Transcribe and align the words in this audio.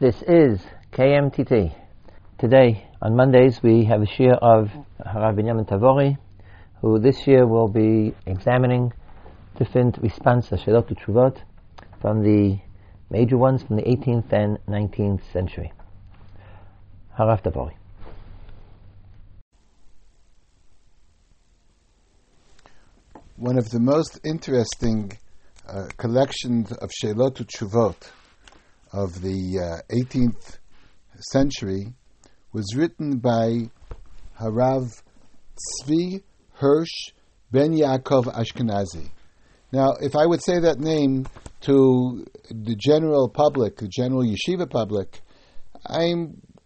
This 0.00 0.22
is 0.22 0.58
KMTT. 0.92 1.74
Today, 2.38 2.88
on 3.02 3.14
Mondays, 3.16 3.62
we 3.62 3.84
have 3.84 4.00
a 4.00 4.06
shiur 4.06 4.32
of 4.40 4.70
Harav 4.98 5.36
Binyamin 5.36 5.68
Tavori, 5.68 6.16
who 6.80 6.98
this 6.98 7.26
year 7.26 7.46
will 7.46 7.68
be 7.68 8.14
examining 8.24 8.94
different 9.58 9.98
responses, 9.98 10.62
Shalot 10.62 10.88
Tshuvot, 10.88 11.42
from 12.00 12.22
the 12.22 12.58
major 13.10 13.36
ones 13.36 13.62
from 13.62 13.76
the 13.76 13.82
18th 13.82 14.32
and 14.32 14.56
19th 14.66 15.20
century. 15.34 15.70
Harav 17.18 17.42
Tavori. 17.42 17.74
One 23.36 23.58
of 23.58 23.68
the 23.68 23.80
most 23.80 24.18
interesting 24.24 25.12
uh, 25.68 25.88
collections 25.98 26.72
of 26.72 26.88
Shelot 26.88 27.36
Tshuvot 27.44 28.12
of 28.92 29.20
the 29.22 29.82
uh, 29.90 29.94
18th 29.94 30.58
century 31.32 31.94
was 32.52 32.74
written 32.74 33.18
by 33.18 33.70
Harav 34.40 35.02
Tzvi 35.84 36.22
Hirsch 36.54 37.12
Ben 37.52 37.72
Yaakov 37.72 38.24
Ashkenazi. 38.34 39.10
Now, 39.72 39.92
if 40.00 40.16
I 40.16 40.26
would 40.26 40.42
say 40.42 40.58
that 40.58 40.80
name 40.80 41.26
to 41.62 42.24
the 42.50 42.74
general 42.76 43.28
public, 43.28 43.76
the 43.76 43.88
general 43.88 44.24
yeshiva 44.24 44.68
public, 44.68 45.20
I 45.86 46.12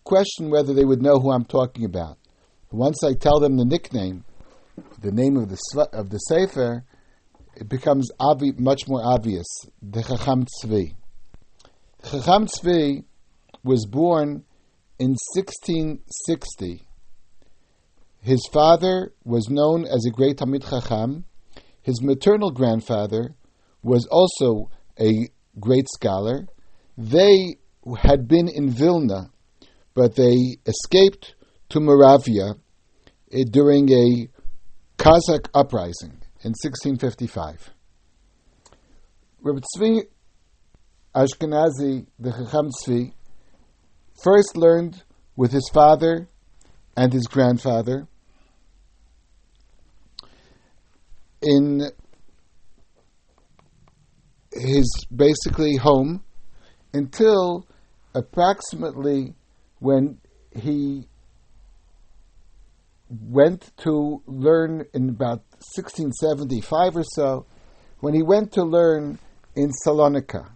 question 0.04 0.50
whether 0.50 0.72
they 0.72 0.84
would 0.84 1.02
know 1.02 1.18
who 1.18 1.32
I'm 1.32 1.44
talking 1.44 1.84
about. 1.84 2.18
Once 2.70 3.04
I 3.04 3.14
tell 3.14 3.40
them 3.40 3.56
the 3.56 3.64
nickname, 3.64 4.24
the 5.00 5.12
name 5.12 5.36
of 5.36 5.48
the 5.48 5.88
of 5.92 6.10
the 6.10 6.18
sefer, 6.18 6.84
it 7.56 7.68
becomes 7.68 8.10
obvi- 8.20 8.58
much 8.58 8.88
more 8.88 9.00
obvious. 9.04 9.46
The 9.82 10.02
Chacham 10.02 10.44
Tzvi. 10.44 10.94
Chacham 12.10 12.46
Tzvi 12.46 13.04
was 13.62 13.86
born 13.86 14.44
in 14.98 15.16
1660. 15.34 16.86
His 18.20 18.46
father 18.52 19.12
was 19.24 19.48
known 19.48 19.86
as 19.86 20.04
a 20.04 20.10
great 20.10 20.36
Talmid 20.36 20.68
Chacham. 20.68 21.24
His 21.80 22.02
maternal 22.02 22.50
grandfather 22.50 23.34
was 23.82 24.06
also 24.10 24.70
a 25.00 25.28
great 25.58 25.86
scholar. 25.94 26.46
They 26.98 27.56
had 27.98 28.28
been 28.28 28.48
in 28.48 28.70
Vilna, 28.70 29.30
but 29.94 30.14
they 30.14 30.58
escaped 30.66 31.34
to 31.70 31.80
Moravia 31.80 32.54
eh, 33.32 33.44
during 33.50 33.90
a 33.90 34.28
Cossack 34.98 35.48
uprising 35.54 36.20
in 36.42 36.52
1655. 36.52 37.70
Rabbi 39.40 39.60
Tzvi 39.60 40.02
Ashkenazi, 41.14 42.06
the 42.18 42.32
Chacham 42.32 42.70
Tzvi, 42.70 43.12
first 44.22 44.56
learned 44.56 45.02
with 45.36 45.52
his 45.52 45.68
father 45.72 46.28
and 46.96 47.12
his 47.12 47.26
grandfather 47.26 48.08
in 51.42 51.82
his 54.52 55.06
basically 55.14 55.76
home 55.76 56.22
until 56.92 57.66
approximately 58.14 59.34
when 59.80 60.18
he 60.50 61.06
went 63.08 63.70
to 63.76 64.22
learn 64.26 64.84
in 64.94 65.08
about 65.08 65.42
1675 65.76 66.96
or 66.96 67.04
so, 67.04 67.46
when 68.00 68.14
he 68.14 68.22
went 68.22 68.52
to 68.52 68.64
learn 68.64 69.18
in 69.54 69.70
Salonika. 69.86 70.53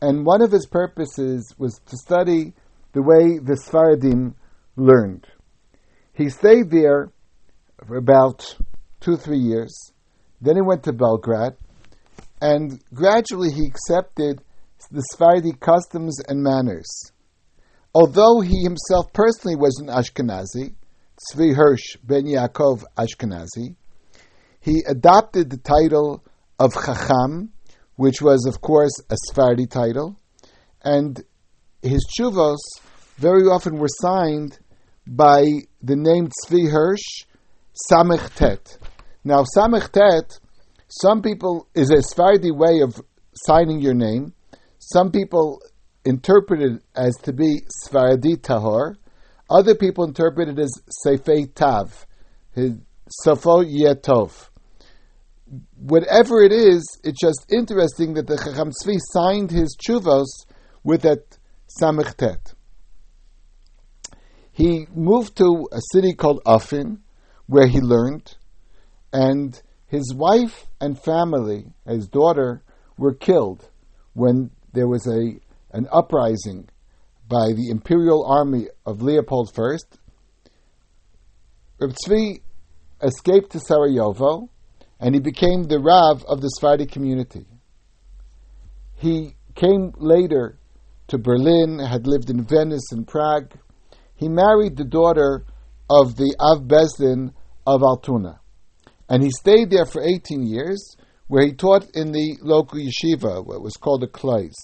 And 0.00 0.26
one 0.26 0.42
of 0.42 0.52
his 0.52 0.66
purposes 0.66 1.54
was 1.58 1.80
to 1.86 1.96
study 1.96 2.52
the 2.92 3.02
way 3.02 3.38
the 3.38 3.54
Sfaradim 3.54 4.34
learned. 4.76 5.26
He 6.12 6.28
stayed 6.28 6.70
there 6.70 7.10
for 7.86 7.96
about 7.96 8.56
two, 9.00 9.16
three 9.16 9.38
years. 9.38 9.92
Then 10.40 10.56
he 10.56 10.62
went 10.62 10.82
to 10.84 10.92
Belgrade, 10.92 11.54
and 12.40 12.82
gradually 12.92 13.50
he 13.50 13.66
accepted 13.66 14.42
the 14.90 15.00
Sephardi 15.00 15.52
customs 15.52 16.18
and 16.28 16.42
manners. 16.42 16.86
Although 17.94 18.40
he 18.40 18.62
himself 18.62 19.12
personally 19.12 19.56
was 19.56 19.78
an 19.80 19.88
Ashkenazi, 19.88 20.74
Tzvi 21.16 21.54
Hirsch 21.54 21.96
ben 22.04 22.24
Yaakov 22.24 22.84
Ashkenazi, 22.96 23.74
he 24.60 24.82
adopted 24.86 25.48
the 25.48 25.56
title 25.56 26.22
of 26.58 26.74
Chacham, 26.74 27.52
which 27.96 28.22
was, 28.22 28.46
of 28.46 28.60
course, 28.60 28.92
a 29.10 29.16
Sephardi 29.26 29.66
title, 29.66 30.16
and 30.82 31.22
his 31.82 32.06
chuvos 32.18 32.58
very 33.16 33.44
often 33.44 33.78
were 33.78 33.88
signed 33.88 34.58
by 35.06 35.44
the 35.82 35.96
name 35.96 36.28
Tzvi 36.28 36.70
Hirsch 36.70 37.24
Samech 37.90 38.34
Tet. 38.34 38.78
Now, 39.24 39.44
Samech 39.56 39.90
Tet, 39.90 40.38
some 40.88 41.22
people, 41.22 41.68
is 41.74 41.90
a 41.90 42.02
Sephardi 42.02 42.50
way 42.50 42.80
of 42.80 43.00
signing 43.46 43.80
your 43.80 43.94
name. 43.94 44.32
Some 44.78 45.10
people 45.10 45.60
interpret 46.04 46.60
it 46.60 46.82
as 46.94 47.16
to 47.22 47.32
be 47.32 47.60
Sephardi 47.82 48.36
Tahor. 48.36 48.96
Other 49.48 49.74
people 49.74 50.04
interpret 50.04 50.48
it 50.48 50.58
as 50.58 50.72
Sefei 51.04 51.52
Tav, 51.54 52.06
Sofo 52.56 53.64
Yetov. 53.64 54.48
Whatever 55.76 56.42
it 56.42 56.52
is, 56.52 56.84
it's 57.04 57.20
just 57.20 57.46
interesting 57.52 58.14
that 58.14 58.26
the 58.26 58.36
Chacham 58.36 58.70
Tzvi 58.70 58.98
signed 59.12 59.50
his 59.50 59.76
chuvos 59.76 60.26
with 60.82 61.02
that 61.02 61.38
Samech 61.80 62.14
Tet. 62.16 62.54
He 64.52 64.86
moved 64.94 65.36
to 65.36 65.68
a 65.72 65.80
city 65.92 66.14
called 66.14 66.40
Afin, 66.46 67.00
where 67.46 67.66
he 67.66 67.80
learned, 67.80 68.36
and 69.12 69.60
his 69.86 70.14
wife 70.14 70.66
and 70.80 70.98
family, 70.98 71.72
his 71.86 72.08
daughter, 72.08 72.62
were 72.96 73.14
killed 73.14 73.68
when 74.14 74.50
there 74.72 74.88
was 74.88 75.06
a 75.06 75.38
an 75.72 75.86
uprising 75.92 76.68
by 77.28 77.52
the 77.52 77.68
imperial 77.70 78.24
army 78.24 78.68
of 78.86 79.02
Leopold 79.02 79.52
I. 79.58 79.76
Reb 81.78 81.92
Tzvi 81.92 82.40
escaped 83.02 83.52
to 83.52 83.60
Sarajevo, 83.60 84.48
and 85.00 85.14
he 85.14 85.20
became 85.20 85.64
the 85.64 85.78
Rav 85.78 86.24
of 86.24 86.40
the 86.40 86.48
Sephardi 86.48 86.86
community. 86.86 87.46
He 88.96 89.34
came 89.54 89.92
later 89.96 90.58
to 91.08 91.18
Berlin, 91.18 91.78
had 91.78 92.06
lived 92.06 92.30
in 92.30 92.44
Venice 92.44 92.92
and 92.92 93.06
Prague. 93.06 93.52
He 94.14 94.28
married 94.28 94.76
the 94.76 94.84
daughter 94.84 95.44
of 95.88 96.16
the 96.16 96.34
Av 96.40 96.66
Bezdin 96.66 97.32
of 97.66 97.82
Altona. 97.82 98.40
And 99.08 99.22
he 99.22 99.30
stayed 99.30 99.70
there 99.70 99.86
for 99.86 100.02
18 100.02 100.46
years, 100.46 100.96
where 101.28 101.44
he 101.44 101.52
taught 101.52 101.86
in 101.94 102.12
the 102.12 102.38
local 102.42 102.78
yeshiva, 102.78 103.44
what 103.44 103.62
was 103.62 103.74
called 103.74 104.02
a 104.02 104.08
kleis. 104.08 104.54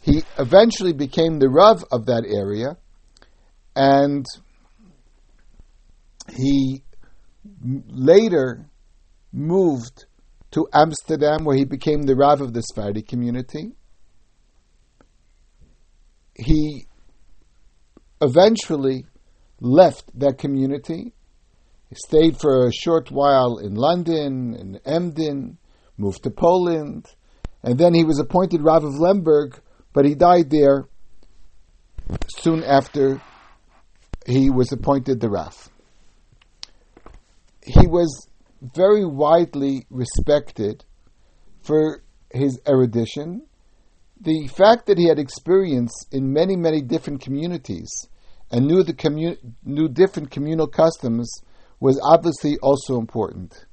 He 0.00 0.22
eventually 0.38 0.92
became 0.92 1.38
the 1.38 1.48
Rav 1.48 1.84
of 1.90 2.06
that 2.06 2.24
area, 2.24 2.76
and 3.74 4.24
he 6.30 6.84
later 7.64 8.66
moved 9.36 10.06
to 10.52 10.66
Amsterdam, 10.72 11.44
where 11.44 11.56
he 11.56 11.64
became 11.64 12.02
the 12.02 12.16
Rav 12.16 12.40
of 12.40 12.52
the 12.52 12.62
Sephardi 12.62 13.02
community. 13.02 13.72
He 16.34 16.86
eventually 18.20 19.06
left 19.60 20.18
that 20.18 20.38
community 20.38 21.12
he 21.88 21.94
stayed 21.94 22.38
for 22.38 22.66
a 22.66 22.72
short 22.72 23.10
while 23.10 23.58
in 23.58 23.74
London, 23.74 24.54
in 24.54 24.80
Emden, 24.84 25.58
moved 25.96 26.24
to 26.24 26.30
Poland, 26.30 27.06
and 27.62 27.78
then 27.78 27.94
he 27.94 28.04
was 28.04 28.18
appointed 28.18 28.62
Rav 28.62 28.84
of 28.84 28.98
Lemberg, 28.98 29.60
but 29.92 30.04
he 30.04 30.14
died 30.14 30.50
there 30.50 30.88
soon 32.38 32.64
after 32.64 33.22
he 34.26 34.50
was 34.50 34.72
appointed 34.72 35.20
the 35.20 35.30
Rav. 35.30 35.70
He 37.62 37.86
was 37.86 38.28
very 38.60 39.04
widely 39.04 39.86
respected 39.90 40.84
for 41.60 42.02
his 42.30 42.60
erudition. 42.66 43.46
The 44.20 44.46
fact 44.48 44.86
that 44.86 44.98
he 44.98 45.08
had 45.08 45.18
experience 45.18 45.92
in 46.10 46.32
many, 46.32 46.56
many 46.56 46.80
different 46.80 47.20
communities 47.20 47.90
and 48.50 48.66
knew 48.66 48.82
the 48.82 48.94
commu- 48.94 49.38
knew 49.64 49.88
different 49.88 50.30
communal 50.30 50.68
customs 50.68 51.30
was 51.80 52.00
obviously 52.02 52.56
also 52.62 52.98
important. 52.98 53.66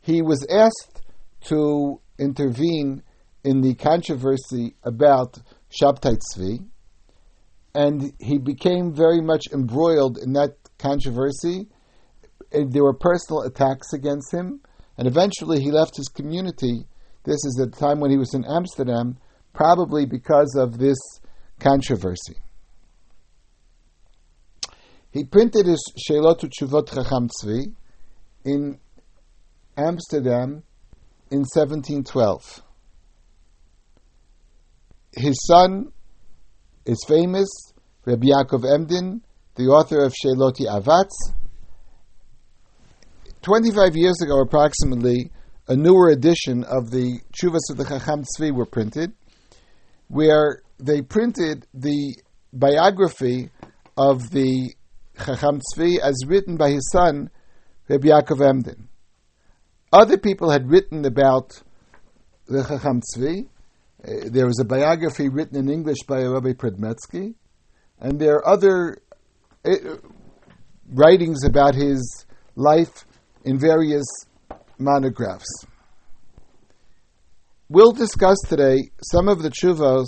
He 0.00 0.22
was 0.22 0.46
asked 0.50 1.02
to 1.48 2.00
intervene 2.18 3.02
in 3.44 3.60
the 3.60 3.74
controversy 3.74 4.74
about 4.82 5.38
Shabtai 5.70 6.18
Tzvi, 6.18 6.66
and 7.74 8.12
he 8.18 8.38
became 8.38 8.94
very 8.94 9.20
much 9.20 9.44
embroiled 9.52 10.18
in 10.18 10.32
that 10.32 10.56
controversy. 10.78 11.68
Uh, 12.56 12.64
there 12.68 12.84
were 12.84 12.94
personal 12.94 13.42
attacks 13.42 13.92
against 13.92 14.32
him, 14.32 14.60
and 14.96 15.06
eventually 15.06 15.60
he 15.60 15.70
left 15.70 15.96
his 15.96 16.08
community. 16.08 16.86
This 17.24 17.44
is 17.44 17.54
the 17.58 17.66
time 17.66 18.00
when 18.00 18.10
he 18.10 18.16
was 18.16 18.34
in 18.34 18.44
Amsterdam, 18.44 19.18
probably 19.52 20.06
because 20.06 20.56
of 20.58 20.78
this 20.78 20.98
controversy. 21.58 22.36
He 25.10 25.24
printed 25.24 25.66
his 25.66 25.82
Shelot 25.96 26.40
Chuvot 26.40 26.92
Chacham 26.92 27.28
Tzvi 27.28 27.74
in 28.44 28.78
Amsterdam 29.76 30.62
in 31.30 31.40
1712. 31.40 32.62
His 35.12 35.46
son 35.46 35.92
is 36.84 37.02
famous, 37.08 37.48
Rabbi 38.04 38.26
Yaakov 38.26 38.70
Emden, 38.70 39.22
the 39.56 39.64
author 39.64 40.04
of 40.04 40.12
Sheloti 40.12 40.66
Avatz. 40.66 41.32
25 43.46 43.94
years 43.94 44.20
ago, 44.20 44.40
approximately, 44.40 45.30
a 45.68 45.76
newer 45.76 46.08
edition 46.08 46.64
of 46.64 46.90
the 46.90 47.20
Chuvas 47.32 47.70
of 47.70 47.76
the 47.76 47.84
Chacham 47.84 48.24
Tzvi 48.24 48.52
were 48.52 48.66
printed, 48.66 49.12
where 50.08 50.62
they 50.80 51.00
printed 51.00 51.64
the 51.72 52.16
biography 52.52 53.50
of 53.96 54.30
the 54.30 54.74
Chacham 55.16 55.60
Tzvi 55.60 56.00
as 56.00 56.24
written 56.26 56.56
by 56.56 56.70
his 56.70 56.90
son, 56.90 57.30
Rabbi 57.88 58.08
Yaakov 58.08 58.44
Emden. 58.44 58.88
Other 59.92 60.18
people 60.18 60.50
had 60.50 60.68
written 60.68 61.04
about 61.04 61.62
the 62.48 62.64
Chacham 62.64 63.00
Tzvi. 63.00 63.46
Uh, 64.02 64.28
there 64.28 64.46
was 64.46 64.58
a 64.58 64.64
biography 64.64 65.28
written 65.28 65.56
in 65.56 65.68
English 65.68 66.02
by 66.08 66.24
Rabbi 66.24 66.54
Predmetsky, 66.54 67.36
and 68.00 68.18
there 68.18 68.38
are 68.38 68.48
other 68.48 68.98
uh, 69.64 69.70
writings 70.88 71.44
about 71.44 71.76
his 71.76 72.26
life 72.56 73.06
in 73.46 73.58
various 73.58 74.04
monographs. 74.76 75.64
We'll 77.68 77.92
discuss 77.92 78.36
today 78.48 78.90
some 79.12 79.28
of 79.28 79.42
the 79.42 79.50
chuvos 79.50 80.06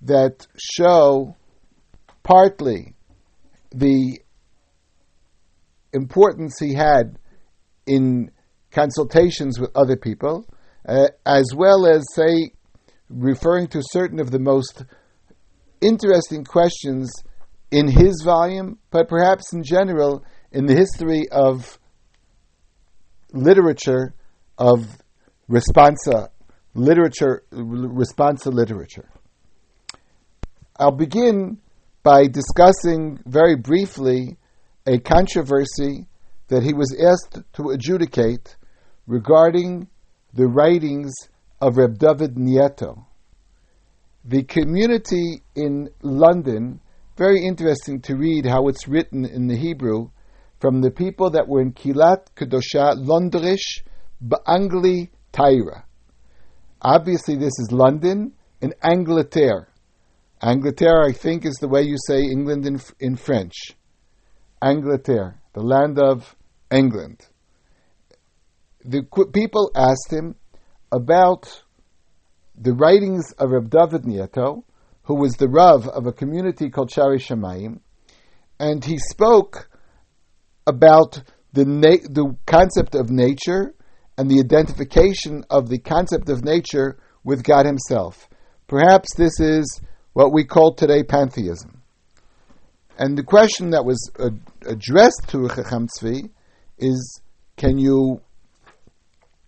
that 0.00 0.46
show 0.58 1.36
partly 2.22 2.94
the 3.70 4.20
importance 5.92 6.58
he 6.58 6.74
had 6.74 7.18
in 7.86 8.30
consultations 8.70 9.60
with 9.60 9.70
other 9.76 9.96
people, 9.96 10.46
uh, 10.88 11.08
as 11.26 11.46
well 11.54 11.86
as, 11.86 12.04
say, 12.14 12.52
referring 13.10 13.68
to 13.68 13.82
certain 13.82 14.18
of 14.18 14.30
the 14.30 14.38
most 14.38 14.84
interesting 15.82 16.44
questions 16.44 17.12
in 17.70 17.88
his 17.88 18.22
volume, 18.24 18.78
but 18.90 19.08
perhaps 19.08 19.52
in 19.52 19.62
general 19.62 20.24
in 20.52 20.66
the 20.66 20.74
history 20.74 21.28
of 21.30 21.78
literature, 23.36 24.14
of 24.58 24.86
responsa 25.48 26.28
literature, 26.74 27.42
responsa 27.52 28.52
literature. 28.52 29.08
I'll 30.78 30.92
begin 30.92 31.58
by 32.02 32.26
discussing 32.26 33.18
very 33.26 33.56
briefly 33.56 34.36
a 34.86 34.98
controversy 34.98 36.06
that 36.48 36.62
he 36.62 36.72
was 36.72 36.94
asked 37.00 37.42
to 37.54 37.70
adjudicate 37.70 38.56
regarding 39.06 39.88
the 40.32 40.46
writings 40.46 41.12
of 41.60 41.76
Reb 41.76 41.98
David 41.98 42.36
Nieto. 42.36 43.06
The 44.24 44.42
community 44.42 45.42
in 45.54 45.88
London, 46.02 46.80
very 47.16 47.44
interesting 47.44 48.00
to 48.02 48.16
read 48.16 48.44
how 48.44 48.68
it's 48.68 48.86
written 48.86 49.24
in 49.24 49.46
the 49.46 49.56
Hebrew, 49.56 50.10
from 50.60 50.80
the 50.80 50.90
people 50.90 51.30
that 51.30 51.48
were 51.48 51.60
in 51.60 51.72
Kilat 51.72 52.26
Kedosha 52.34 52.94
Londrish 52.96 53.82
Ba'angli 54.24 55.10
Taira. 55.32 55.84
Obviously, 56.80 57.36
this 57.36 57.58
is 57.58 57.70
London 57.72 58.32
and 58.62 58.74
Angleterre. 58.82 59.68
Angleterre, 60.42 61.04
I 61.04 61.12
think, 61.12 61.44
is 61.44 61.56
the 61.56 61.68
way 61.68 61.82
you 61.82 61.96
say 62.06 62.20
England 62.20 62.66
in, 62.66 62.80
in 63.00 63.16
French. 63.16 63.54
Angleterre, 64.62 65.40
the 65.52 65.62
land 65.62 65.98
of 65.98 66.34
England. 66.70 67.26
The 68.84 69.02
people 69.32 69.70
asked 69.74 70.10
him 70.12 70.36
about 70.92 71.62
the 72.56 72.72
writings 72.72 73.32
of 73.32 73.50
Reb 73.50 73.70
David 73.70 74.02
Nieto, 74.02 74.62
who 75.04 75.14
was 75.14 75.34
the 75.34 75.48
Rav 75.48 75.88
of 75.88 76.06
a 76.06 76.12
community 76.12 76.70
called 76.70 76.90
Shari 76.90 77.18
Shamayim, 77.18 77.80
and 78.58 78.84
he 78.84 78.98
spoke 78.98 79.68
about 80.66 81.22
the, 81.52 81.64
na- 81.64 82.06
the 82.08 82.36
concept 82.46 82.94
of 82.94 83.10
nature 83.10 83.74
and 84.18 84.30
the 84.30 84.40
identification 84.40 85.44
of 85.50 85.68
the 85.68 85.78
concept 85.78 86.28
of 86.28 86.44
nature 86.44 86.98
with 87.24 87.42
God 87.42 87.66
Himself. 87.66 88.28
Perhaps 88.66 89.14
this 89.16 89.38
is 89.40 89.80
what 90.12 90.32
we 90.32 90.44
call 90.44 90.74
today 90.74 91.02
pantheism. 91.02 91.82
And 92.98 93.16
the 93.16 93.22
question 93.22 93.70
that 93.70 93.84
was 93.84 94.10
addressed 94.64 95.28
to 95.28 95.48
Chacham 95.48 95.86
Tzvi 95.88 96.30
is 96.78 97.20
can 97.56 97.78
you 97.78 98.20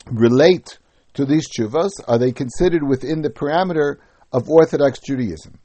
relate 0.06 0.78
to 1.14 1.24
these 1.24 1.48
chuvas? 1.48 1.90
Are 2.06 2.18
they 2.18 2.32
considered 2.32 2.86
within 2.86 3.22
the 3.22 3.30
parameter 3.30 3.96
of 4.32 4.48
Orthodox 4.48 4.98
Judaism? 5.00 5.58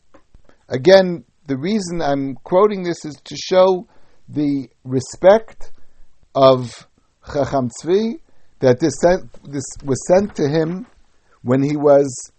Again, 0.69 1.25
the 1.47 1.57
reason 1.57 2.01
I'm 2.01 2.35
quoting 2.35 2.83
this 2.83 3.03
is 3.05 3.15
to 3.25 3.35
show 3.35 3.87
the 4.27 4.69
respect 4.83 5.71
of 6.35 6.87
Chacham 7.25 7.69
Tzvi 7.69 8.19
that 8.59 8.79
this, 8.79 8.93
sent, 9.01 9.31
this 9.51 9.65
was 9.83 10.05
sent 10.07 10.35
to 10.35 10.47
him 10.47 10.85
when 11.41 11.61
he 11.61 11.75
was 11.75 12.31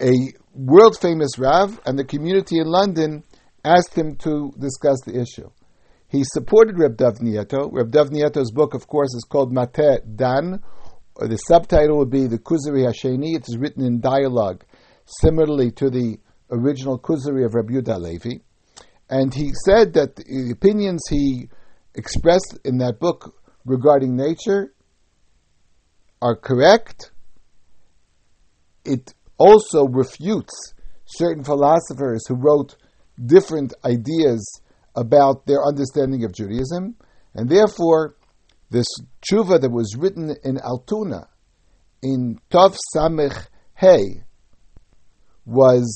a 0.00 0.12
world 0.54 0.98
famous 1.00 1.38
Rav, 1.38 1.80
and 1.84 1.98
the 1.98 2.04
community 2.04 2.58
in 2.58 2.66
London 2.66 3.24
asked 3.64 3.94
him 3.94 4.16
to 4.16 4.52
discuss 4.58 5.00
the 5.04 5.20
issue. 5.20 5.50
He 6.08 6.24
supported 6.24 6.78
Reb 6.78 6.96
Dav 6.96 7.18
Nieto. 7.18 7.70
Reb 7.72 7.90
Dav 7.90 8.10
Nieto's 8.10 8.50
book, 8.52 8.74
of 8.74 8.86
course, 8.86 9.14
is 9.14 9.24
called 9.28 9.52
Mate 9.52 10.00
Dan, 10.16 10.62
or 11.16 11.28
the 11.28 11.36
subtitle 11.36 11.98
would 11.98 12.10
be 12.10 12.26
the 12.26 12.38
Kuzari 12.38 12.86
Hasheni. 12.86 13.34
It 13.36 13.48
is 13.48 13.56
written 13.58 13.84
in 13.84 14.00
dialogue, 14.00 14.64
similarly 15.06 15.70
to 15.72 15.90
the 15.90 16.18
original 16.50 16.98
Kuzari 16.98 17.46
of 17.46 17.54
Reb 17.54 17.70
Yudah 17.70 17.98
Levi. 17.98 18.40
And 19.08 19.34
he 19.34 19.52
said 19.64 19.94
that 19.94 20.16
the 20.16 20.50
opinions 20.52 21.02
he 21.08 21.48
expressed 21.94 22.58
in 22.64 22.78
that 22.78 22.98
book 22.98 23.34
regarding 23.64 24.16
nature 24.16 24.72
are 26.20 26.36
correct. 26.36 27.10
It 28.84 29.12
also 29.38 29.86
refutes 29.86 30.74
certain 31.04 31.44
philosophers 31.44 32.26
who 32.26 32.34
wrote 32.34 32.76
different 33.24 33.74
ideas 33.84 34.60
about 34.94 35.46
their 35.46 35.62
understanding 35.64 36.24
of 36.24 36.32
Judaism, 36.32 36.96
and 37.34 37.48
therefore 37.48 38.16
this 38.70 38.86
tshuva 39.20 39.60
that 39.60 39.70
was 39.70 39.96
written 39.96 40.34
in 40.44 40.58
Altona 40.58 41.28
in 42.02 42.40
Tov 42.50 42.76
Samech 42.94 43.46
Hey 43.74 44.24
was 45.44 45.94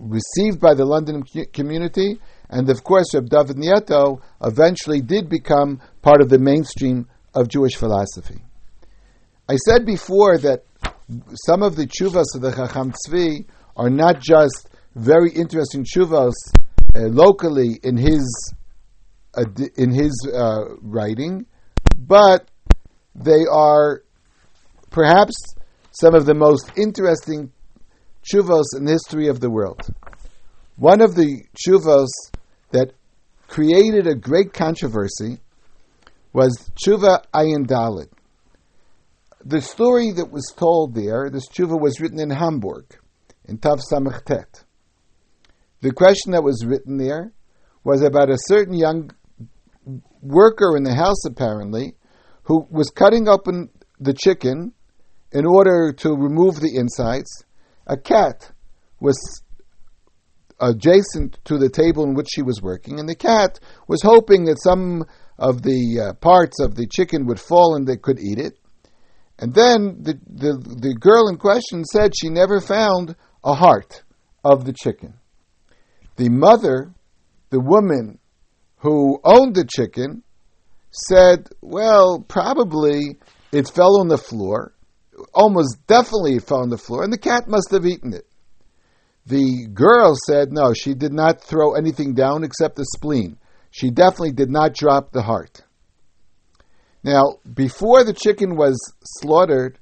received 0.00 0.60
by 0.60 0.74
the 0.74 0.84
London 0.84 1.22
community, 1.52 2.18
and 2.48 2.68
of 2.68 2.82
course, 2.82 3.14
Reb 3.14 3.28
David 3.28 3.56
Nieto 3.56 4.20
eventually 4.42 5.00
did 5.00 5.28
become 5.28 5.80
part 6.02 6.20
of 6.20 6.28
the 6.28 6.38
mainstream 6.38 7.06
of 7.34 7.48
Jewish 7.48 7.76
philosophy. 7.76 8.42
I 9.48 9.56
said 9.56 9.84
before 9.84 10.38
that 10.38 10.64
some 11.46 11.62
of 11.62 11.76
the 11.76 11.86
chuvas 11.86 12.34
of 12.34 12.40
the 12.40 12.52
Chacham 12.52 12.92
Tzvi 12.92 13.46
are 13.76 13.90
not 13.90 14.20
just 14.20 14.70
very 14.94 15.30
interesting 15.32 15.84
chuvas 15.84 16.32
uh, 16.94 17.00
locally 17.02 17.78
in 17.82 17.96
his 17.96 18.54
uh, 19.34 19.44
in 19.76 19.92
his 19.92 20.12
uh, 20.34 20.64
writing, 20.82 21.46
but 21.96 22.48
they 23.14 23.44
are 23.50 24.02
perhaps 24.90 25.34
some 25.92 26.14
of 26.14 26.26
the 26.26 26.34
most 26.34 26.70
interesting 26.76 27.52
chuvos 28.30 28.76
in 28.76 28.84
the 28.84 28.92
history 28.92 29.28
of 29.28 29.40
the 29.40 29.50
world. 29.50 29.80
One 30.76 31.00
of 31.00 31.14
the 31.14 31.42
chuvos 31.56 32.08
that 32.70 32.92
created 33.48 34.06
a 34.06 34.14
great 34.14 34.52
controversy 34.52 35.40
was 36.32 36.70
Chuva 36.82 37.24
Ayin 37.34 37.66
Dalit 37.66 38.10
the 39.44 39.60
story 39.60 40.12
that 40.12 40.30
was 40.30 40.52
told 40.56 40.94
there, 40.94 41.30
this 41.30 41.48
tshuva 41.48 41.80
was 41.80 42.00
written 42.00 42.20
in 42.20 42.30
Hamburg, 42.30 42.84
in 43.46 43.58
Tav 43.58 43.80
Samach 43.90 44.24
Tet. 44.24 44.64
The 45.80 45.92
question 45.92 46.32
that 46.32 46.42
was 46.42 46.64
written 46.66 46.98
there 46.98 47.32
was 47.82 48.02
about 48.02 48.30
a 48.30 48.36
certain 48.36 48.74
young 48.74 49.10
worker 50.20 50.76
in 50.76 50.82
the 50.82 50.94
house, 50.94 51.24
apparently, 51.24 51.94
who 52.44 52.66
was 52.70 52.90
cutting 52.90 53.28
open 53.28 53.70
the 53.98 54.12
chicken 54.12 54.72
in 55.32 55.46
order 55.46 55.92
to 55.92 56.10
remove 56.10 56.60
the 56.60 56.76
insides. 56.76 57.44
A 57.86 57.96
cat 57.96 58.52
was 59.00 59.42
adjacent 60.60 61.38
to 61.44 61.58
the 61.58 61.70
table 61.70 62.04
in 62.04 62.14
which 62.14 62.28
she 62.30 62.42
was 62.42 62.62
working, 62.62 62.98
and 62.98 63.08
the 63.08 63.14
cat 63.14 63.58
was 63.88 64.02
hoping 64.02 64.44
that 64.44 64.62
some 64.62 65.04
of 65.38 65.62
the 65.62 66.00
uh, 66.00 66.12
parts 66.14 66.60
of 66.60 66.74
the 66.74 66.86
chicken 66.86 67.26
would 67.26 67.40
fall 67.40 67.74
and 67.74 67.86
they 67.86 67.96
could 67.96 68.20
eat 68.20 68.38
it. 68.38 68.58
And 69.38 69.54
then 69.54 69.96
the, 70.02 70.20
the, 70.28 70.52
the 70.80 70.94
girl 70.94 71.28
in 71.28 71.38
question 71.38 71.84
said 71.84 72.12
she 72.14 72.28
never 72.28 72.60
found 72.60 73.16
a 73.42 73.54
heart 73.54 74.02
of 74.44 74.66
the 74.66 74.74
chicken. 74.74 75.14
The 76.16 76.28
mother, 76.28 76.92
the 77.48 77.60
woman 77.60 78.18
who 78.76 79.18
owned 79.24 79.54
the 79.54 79.64
chicken, 79.64 80.22
said, 80.90 81.48
Well, 81.62 82.20
probably 82.28 83.16
it 83.52 83.70
fell 83.70 83.98
on 84.00 84.08
the 84.08 84.18
floor. 84.18 84.74
Almost 85.32 85.86
definitely 85.86 86.38
fell 86.38 86.62
on 86.62 86.70
the 86.70 86.78
floor, 86.78 87.04
and 87.04 87.12
the 87.12 87.18
cat 87.18 87.48
must 87.48 87.70
have 87.70 87.86
eaten 87.86 88.12
it. 88.12 88.26
The 89.26 89.68
girl 89.72 90.16
said, 90.26 90.52
No, 90.52 90.72
she 90.74 90.94
did 90.94 91.12
not 91.12 91.42
throw 91.42 91.74
anything 91.74 92.14
down 92.14 92.42
except 92.42 92.76
the 92.76 92.86
spleen. 92.96 93.38
She 93.70 93.90
definitely 93.90 94.32
did 94.32 94.50
not 94.50 94.74
drop 94.74 95.12
the 95.12 95.22
heart. 95.22 95.62
Now, 97.04 97.38
before 97.54 98.04
the 98.04 98.12
chicken 98.12 98.56
was 98.56 98.76
slaughtered, 99.04 99.78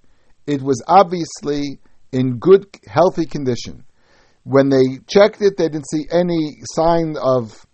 it 0.47 0.63
was 0.63 0.83
obviously 0.87 1.81
in 2.13 2.39
good, 2.39 2.67
healthy 2.87 3.27
condition. 3.27 3.85
When 4.45 4.69
they 4.69 4.99
checked 5.09 5.43
it, 5.43 5.57
they 5.57 5.69
didn't 5.69 5.91
see 5.91 6.05
any 6.11 6.61
sign 6.75 7.17
of 7.21 7.67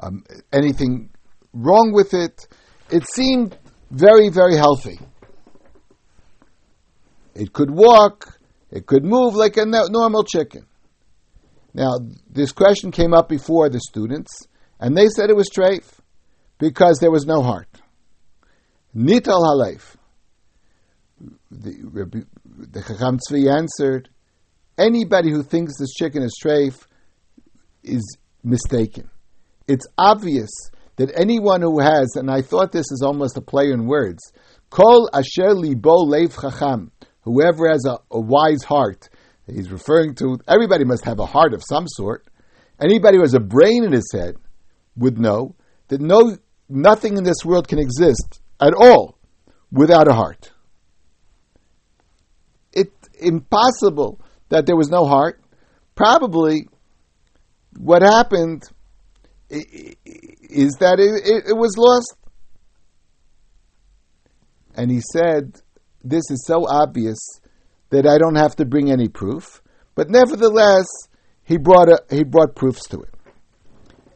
um, 0.00 0.24
anything 0.52 1.10
wrong 1.52 1.92
with 1.92 2.14
it. 2.14 2.46
It 2.90 3.08
seemed 3.08 3.56
very, 3.90 4.28
very 4.28 4.56
healthy. 4.56 4.98
It 7.34 7.52
could 7.52 7.70
walk, 7.70 8.38
it 8.70 8.86
could 8.86 9.04
move 9.04 9.34
like 9.34 9.56
a 9.56 9.64
normal 9.66 10.24
chicken. 10.24 10.66
Now, 11.72 11.98
this 12.30 12.52
question 12.52 12.92
came 12.92 13.12
up 13.12 13.28
before 13.28 13.68
the 13.68 13.80
students, 13.80 14.30
and 14.78 14.96
they 14.96 15.08
said 15.08 15.30
it 15.30 15.36
was 15.36 15.50
treif 15.50 15.98
because 16.58 16.98
there 17.00 17.10
was 17.10 17.26
no 17.26 17.42
heart. 17.42 17.68
Nital 18.96 19.42
halev. 19.42 19.82
The, 21.50 22.26
Chacham 22.86 23.18
Tzvi 23.18 23.52
answered, 23.52 24.08
anybody 24.78 25.30
who 25.30 25.42
thinks 25.42 25.78
this 25.78 25.94
chicken 25.94 26.22
is 26.22 26.38
treif 26.42 26.86
is 27.82 28.18
mistaken. 28.44 29.10
It's 29.66 29.86
obvious 29.98 30.50
that 30.96 31.10
anyone 31.16 31.62
who 31.62 31.80
has, 31.80 32.14
and 32.14 32.30
I 32.30 32.42
thought 32.42 32.70
this 32.70 32.90
is 32.92 33.02
almost 33.04 33.36
a 33.36 33.40
play 33.40 33.70
in 33.70 33.86
words, 33.86 34.32
kol 34.70 35.10
asher 35.12 35.54
libo 35.54 36.04
leif 36.04 36.36
chacham, 36.40 36.92
whoever 37.24 37.68
has 37.68 37.84
a, 37.86 37.98
a 38.10 38.20
wise 38.20 38.62
heart, 38.62 39.08
he's 39.46 39.70
referring 39.70 40.14
to, 40.16 40.38
everybody 40.46 40.84
must 40.84 41.04
have 41.04 41.18
a 41.18 41.26
heart 41.26 41.54
of 41.54 41.62
some 41.66 41.86
sort. 41.88 42.26
Anybody 42.80 43.16
who 43.16 43.22
has 43.22 43.34
a 43.34 43.40
brain 43.40 43.84
in 43.84 43.92
his 43.92 44.10
head 44.12 44.36
would 44.96 45.18
know 45.18 45.56
that 45.88 46.00
no, 46.00 46.36
nothing 46.68 47.16
in 47.16 47.24
this 47.24 47.44
world 47.44 47.68
can 47.68 47.78
exist 47.78 48.40
at 48.60 48.74
all 48.74 49.18
without 49.72 50.08
a 50.08 50.14
heart. 50.14 50.52
It's 52.72 53.08
impossible 53.20 54.20
that 54.48 54.66
there 54.66 54.76
was 54.76 54.90
no 54.90 55.04
heart. 55.04 55.40
Probably 55.94 56.68
what 57.78 58.02
happened 58.02 58.64
is 59.50 60.74
that 60.80 60.98
it, 60.98 61.26
it, 61.26 61.44
it 61.50 61.56
was 61.56 61.76
lost. 61.76 62.16
And 64.76 64.90
he 64.90 65.00
said, 65.12 65.60
This 66.04 66.30
is 66.30 66.44
so 66.46 66.66
obvious 66.68 67.18
that 67.88 68.06
I 68.06 68.18
don't 68.18 68.36
have 68.36 68.56
to 68.56 68.66
bring 68.66 68.92
any 68.92 69.08
proof. 69.08 69.62
But 69.94 70.10
nevertheless, 70.10 70.86
he 71.44 71.56
brought, 71.56 71.88
a, 71.88 72.02
he 72.10 72.24
brought 72.24 72.54
proofs 72.54 72.86
to 72.88 73.00
it. 73.00 73.14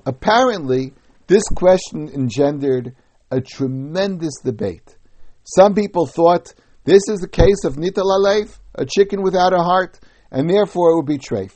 Apparently, 0.05 0.93
this 1.27 1.45
question 1.55 2.09
engendered 2.09 2.95
a 3.31 3.41
tremendous 3.41 4.35
debate. 4.45 4.97
Some 5.45 5.75
people 5.75 6.07
thought 6.07 6.55
this 6.85 7.03
is 7.09 7.21
the 7.21 7.29
case 7.29 7.65
of 7.65 7.77
nital 7.77 8.05
aleif, 8.05 8.59
a 8.75 8.85
chicken 8.85 9.23
without 9.23 9.53
a 9.53 9.63
heart, 9.63 9.99
and 10.31 10.49
therefore 10.49 10.91
it 10.91 10.97
would 10.97 11.07
be 11.07 11.19
treif. 11.19 11.53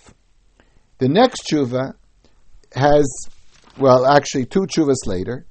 The 0.99 1.09
next 1.09 1.47
tshuva 1.51 1.95
has, 2.75 3.07
well, 3.79 4.07
actually 4.07 4.47
two 4.47 4.61
tshuvas 4.61 5.07
later, 5.07 5.47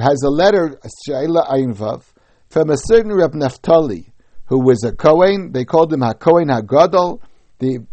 has 0.00 0.22
a 0.24 0.30
letter, 0.30 0.78
Shaila 1.08 1.48
Ainvav, 1.48 2.02
from 2.48 2.70
a 2.70 2.76
certain 2.76 3.12
Reb 3.12 3.32
Naftali, 3.32 4.10
who 4.46 4.64
was 4.64 4.84
a 4.84 4.92
Kohen. 4.92 5.52
They 5.52 5.64
called 5.64 5.92
him 5.92 6.00
HaKohen 6.00 6.50
HaGadol, 6.50 7.20
the, 7.58 7.86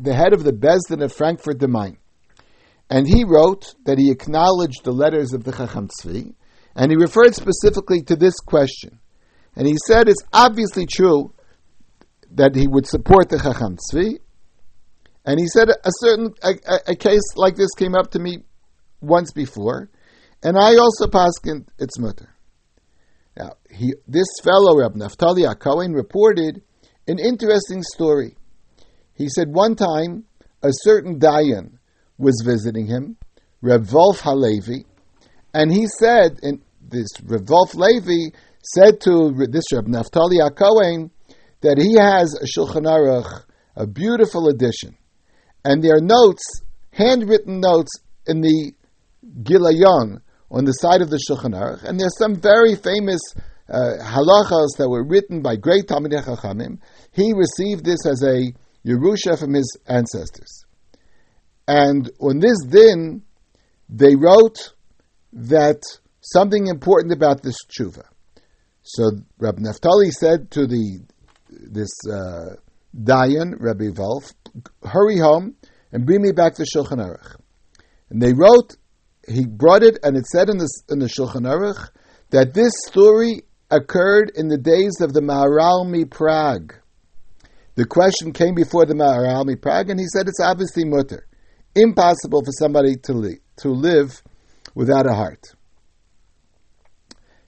the 0.00 0.14
head 0.14 0.32
of 0.32 0.44
the 0.44 0.52
Bezdin 0.52 1.02
of 1.02 1.12
Frankfurt 1.12 1.58
the 1.58 1.68
Main. 1.68 1.98
And 2.88 3.06
he 3.06 3.24
wrote 3.24 3.74
that 3.84 3.98
he 3.98 4.10
acknowledged 4.10 4.84
the 4.84 4.92
letters 4.92 5.32
of 5.32 5.44
the 5.44 5.52
Chacham 5.52 5.88
Tzvi, 5.88 6.34
and 6.76 6.90
he 6.90 6.96
referred 6.96 7.34
specifically 7.34 8.02
to 8.02 8.16
this 8.16 8.38
question. 8.38 9.00
And 9.56 9.66
he 9.66 9.76
said 9.86 10.08
it's 10.08 10.22
obviously 10.32 10.86
true 10.86 11.34
that 12.32 12.54
he 12.54 12.68
would 12.68 12.86
support 12.86 13.28
the 13.28 13.38
Chacham 13.38 13.76
Tzvi. 13.76 14.18
And 15.24 15.40
he 15.40 15.46
said 15.48 15.70
a 15.70 15.90
certain 16.00 16.34
a, 16.42 16.50
a, 16.50 16.92
a, 16.92 16.94
case 16.94 17.34
like 17.34 17.56
this 17.56 17.74
came 17.76 17.96
up 17.96 18.12
to 18.12 18.20
me 18.20 18.44
once 19.00 19.32
before, 19.32 19.90
and 20.44 20.56
I 20.56 20.76
also 20.76 21.06
paskined 21.06 21.66
its 21.78 21.98
mutter. 21.98 22.35
Now, 23.36 23.52
he, 23.70 23.94
this 24.08 24.28
fellow, 24.42 24.78
Rab 24.78 24.94
Naftali 24.94 25.46
Kohen, 25.58 25.92
reported 25.92 26.62
an 27.06 27.18
interesting 27.18 27.82
story. 27.82 28.36
He 29.14 29.28
said 29.28 29.48
one 29.52 29.76
time 29.76 30.24
a 30.62 30.70
certain 30.70 31.18
Dayan 31.18 31.78
was 32.18 32.42
visiting 32.44 32.86
him, 32.86 33.16
Reb 33.60 33.86
Wolf 33.92 34.20
Halevi, 34.20 34.86
and 35.52 35.72
he 35.72 35.86
said, 35.98 36.38
and 36.42 36.62
this 36.80 37.08
Reb 37.22 37.48
Wolf 37.48 37.74
Levi 37.74 38.30
said 38.62 39.00
to 39.02 39.32
this 39.50 39.72
Reb 39.72 39.86
Naftali 39.86 40.40
HaKohen 40.40 41.10
that 41.60 41.78
he 41.78 41.94
has 41.94 42.34
a 42.34 42.46
Shulchan 42.46 42.84
Aruch, 42.84 43.44
a 43.74 43.86
beautiful 43.86 44.48
edition, 44.48 44.96
and 45.64 45.82
there 45.82 45.96
are 45.96 46.00
notes, 46.00 46.42
handwritten 46.90 47.60
notes 47.60 47.90
in 48.26 48.40
the 48.40 48.72
Gilayon 49.42 50.20
on 50.50 50.64
the 50.64 50.72
side 50.72 51.02
of 51.02 51.10
the 51.10 51.20
Shulchan 51.28 51.54
Aruch, 51.54 51.84
and 51.84 51.98
there's 51.98 52.16
some 52.18 52.36
very 52.36 52.74
famous 52.74 53.20
uh, 53.68 53.98
halachas 54.00 54.76
that 54.78 54.88
were 54.88 55.04
written 55.04 55.42
by 55.42 55.56
great 55.56 55.86
Talmidei 55.86 56.24
Chachamim. 56.24 56.78
He 57.12 57.32
received 57.32 57.84
this 57.84 58.06
as 58.06 58.22
a 58.22 58.52
Yerusha 58.86 59.38
from 59.38 59.54
his 59.54 59.76
ancestors. 59.86 60.64
And 61.66 62.10
on 62.20 62.38
this 62.38 62.64
din, 62.64 63.22
they 63.88 64.14
wrote 64.14 64.72
that 65.32 65.82
something 66.20 66.68
important 66.68 67.12
about 67.12 67.42
this 67.42 67.56
tshuva. 67.66 68.04
So 68.82 69.10
Rabbi 69.38 69.62
Naftali 69.62 70.12
said 70.12 70.50
to 70.52 70.66
the 70.66 71.00
this 71.48 71.90
uh, 72.08 72.56
Dayan, 72.96 73.54
Rabbi 73.58 73.88
Wolf, 73.96 74.32
hurry 74.84 75.18
home 75.18 75.56
and 75.92 76.06
bring 76.06 76.22
me 76.22 76.32
back 76.32 76.54
the 76.54 76.64
Shulchan 76.64 76.98
Aruch. 76.98 77.36
And 78.10 78.22
they 78.22 78.32
wrote, 78.32 78.76
he 79.28 79.46
brought 79.46 79.82
it, 79.82 79.98
and 80.02 80.16
it 80.16 80.26
said 80.26 80.48
in 80.48 80.58
the, 80.58 80.68
in 80.88 80.98
the 80.98 81.06
Shulchan 81.06 81.42
Aruch 81.42 81.90
that 82.30 82.54
this 82.54 82.72
story 82.86 83.42
occurred 83.70 84.30
in 84.34 84.48
the 84.48 84.58
days 84.58 85.00
of 85.00 85.12
the 85.12 85.20
Maharalmi 85.20 86.10
Prague. 86.10 86.74
The 87.74 87.84
question 87.84 88.32
came 88.32 88.54
before 88.54 88.86
the 88.86 88.94
Maharalmi 88.94 89.60
Prague, 89.60 89.90
and 89.90 90.00
he 90.00 90.06
said 90.06 90.28
it's 90.28 90.40
obviously 90.40 90.84
mutter. 90.84 91.26
Impossible 91.74 92.42
for 92.44 92.52
somebody 92.52 92.96
to, 93.04 93.36
to 93.58 93.68
live 93.68 94.22
without 94.74 95.06
a 95.06 95.14
heart. 95.14 95.54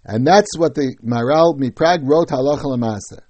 And 0.05 0.27
that's 0.27 0.57
what 0.57 0.75
the 0.75 0.97
Maharalmi 1.05 1.75
Prague 1.75 2.01
wrote, 2.03 2.29
Halacha 2.29 2.65
Lamasa. 2.65 3.21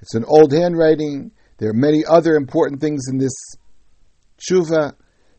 It's 0.00 0.14
an 0.14 0.24
old 0.24 0.52
handwriting. 0.52 1.30
There 1.58 1.70
are 1.70 1.74
many 1.74 2.04
other 2.04 2.36
important 2.36 2.80
things 2.80 3.02
in 3.10 3.18
this 3.18 3.32
tshuva. 4.38 4.94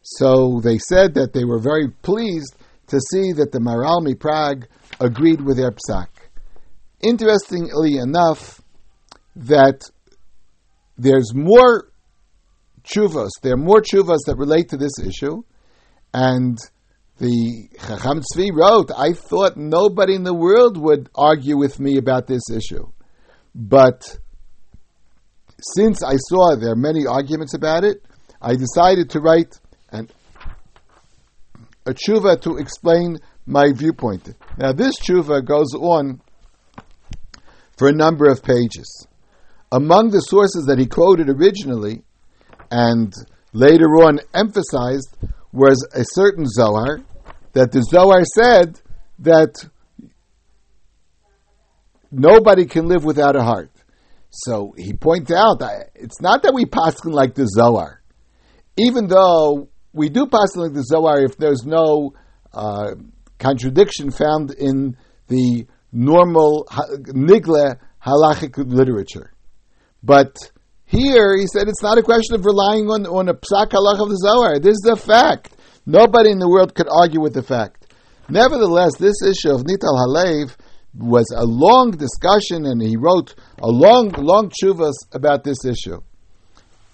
So 0.10 0.62
they 0.64 0.78
said 0.78 1.16
that 1.16 1.34
they 1.34 1.44
were 1.44 1.60
very 1.60 1.90
pleased 1.90 2.56
to 2.88 2.98
see 3.12 3.34
that 3.34 3.52
the 3.52 3.60
Maharal 3.60 4.00
MiPrag 4.02 4.68
agreed 5.02 5.42
with 5.42 5.58
their 5.58 5.72
psak. 5.72 6.08
Interestingly 7.02 7.98
enough, 7.98 8.62
that 9.36 9.82
there's 10.98 11.34
more 11.36 11.92
chuvas, 12.84 13.32
there 13.42 13.56
are 13.56 13.58
more 13.58 13.82
chuvas 13.82 14.20
that 14.28 14.38
relate 14.38 14.70
to 14.70 14.78
this 14.78 14.98
issue, 14.98 15.44
and 16.14 16.58
the 17.18 17.68
Chacham 17.78 18.22
Tzvi 18.22 18.52
wrote, 18.54 18.90
I 18.98 19.12
thought 19.12 19.58
nobody 19.58 20.16
in 20.16 20.24
the 20.24 20.34
world 20.34 20.78
would 20.78 21.10
argue 21.16 21.58
with 21.58 21.82
me 21.82 21.98
about 21.98 22.28
this 22.28 22.44
issue. 22.50 22.88
But 23.54 24.18
since 25.76 26.02
I 26.02 26.16
saw 26.16 26.56
there 26.56 26.72
are 26.72 26.78
many 26.78 27.06
arguments 27.06 27.54
about 27.54 27.84
it, 27.84 28.06
I 28.42 28.56
decided 28.56 29.10
to 29.10 29.20
write 29.20 29.60
a 31.88 31.94
tshuva 31.94 32.39
to 32.41 32.58
explain 32.58 33.17
my 33.46 33.72
viewpoint. 33.72 34.34
Now, 34.58 34.74
this 34.74 35.00
tshuva 35.00 35.44
goes 35.46 35.74
on 35.74 36.22
for 37.77 37.88
a 37.88 37.94
number 37.94 38.29
of 38.29 38.44
pages. 38.44 39.08
Among 39.72 40.10
the 40.10 40.20
sources 40.20 40.65
that 40.65 40.79
he 40.79 40.86
quoted 40.86 41.29
originally 41.29 42.03
and 42.70 43.13
later 43.53 43.86
on 43.86 44.20
emphasized 44.34 45.15
was 45.53 45.88
a 45.94 46.03
certain 46.03 46.46
Zohar, 46.46 47.00
that 47.53 47.72
the 47.72 47.82
Zohar 47.82 48.24
said 48.36 48.79
that 49.20 49.56
nobody 52.12 52.65
can 52.65 52.88
live 52.88 53.06
without 53.06 53.38
a 53.38 53.44
heart. 53.44 53.72
So 54.29 54.74
he 54.77 54.94
points 54.94 55.32
out 55.32 55.62
it's 55.96 56.22
not 56.22 56.44
that 56.44 56.53
we 56.53 56.65
paskin 56.65 57.13
like 57.13 57.34
the 57.34 57.48
Zohar, 57.48 58.01
even 58.77 59.08
though 59.08 59.70
we 59.98 60.10
do 60.10 60.27
pass 60.27 60.56
like 60.56 60.74
the 60.74 60.84
Zohar 60.84 61.20
if 61.20 61.38
there's 61.38 61.66
no 61.66 62.13
uh, 62.54 62.92
contradiction 63.39 64.12
found 64.12 64.51
in 64.51 64.96
the 65.27 65.68
normal 65.92 66.66
nigle 66.70 67.77
halachic 68.06 68.58
literature. 68.58 69.34
But 70.04 70.51
here 70.86 71.36
he 71.36 71.48
said 71.48 71.68
it's 71.68 71.82
not 71.82 71.98
a 71.98 72.04
question 72.04 72.36
of 72.36 72.46
relying 72.46 72.89
on, 72.89 73.06
on 73.06 73.27
a 73.27 73.34
psak 73.34 73.72
halach 73.72 74.00
of 74.01 74.10
the 74.10 74.22
Zohar. 74.24 74.60
This 74.60 74.77
is 74.84 74.89
a 74.89 74.96
fact. 74.96 75.54
Nobody 75.86 76.32
in 76.32 76.39
the 76.39 76.50
world 76.50 76.75
could 76.75 76.88
argue 76.89 77.22
with 77.22 77.34
the 77.34 77.44
fact. 77.44 77.94
Nevertheless, 78.30 78.98
this 78.98 79.22
issue 79.22 79.51
of 79.51 79.63
Nital 79.63 79.96
Halev 79.96 80.56
was 80.98 81.25
a 81.36 81.46
long 81.46 81.92
discussion, 81.92 82.66
and 82.66 82.82
he 82.82 82.98
wrote 82.98 83.36
a 83.60 83.68
long, 83.68 84.10
long 84.18 84.50
chuvas 84.50 84.96
about 85.13 85.44
this 85.44 85.63
issue. 85.66 86.00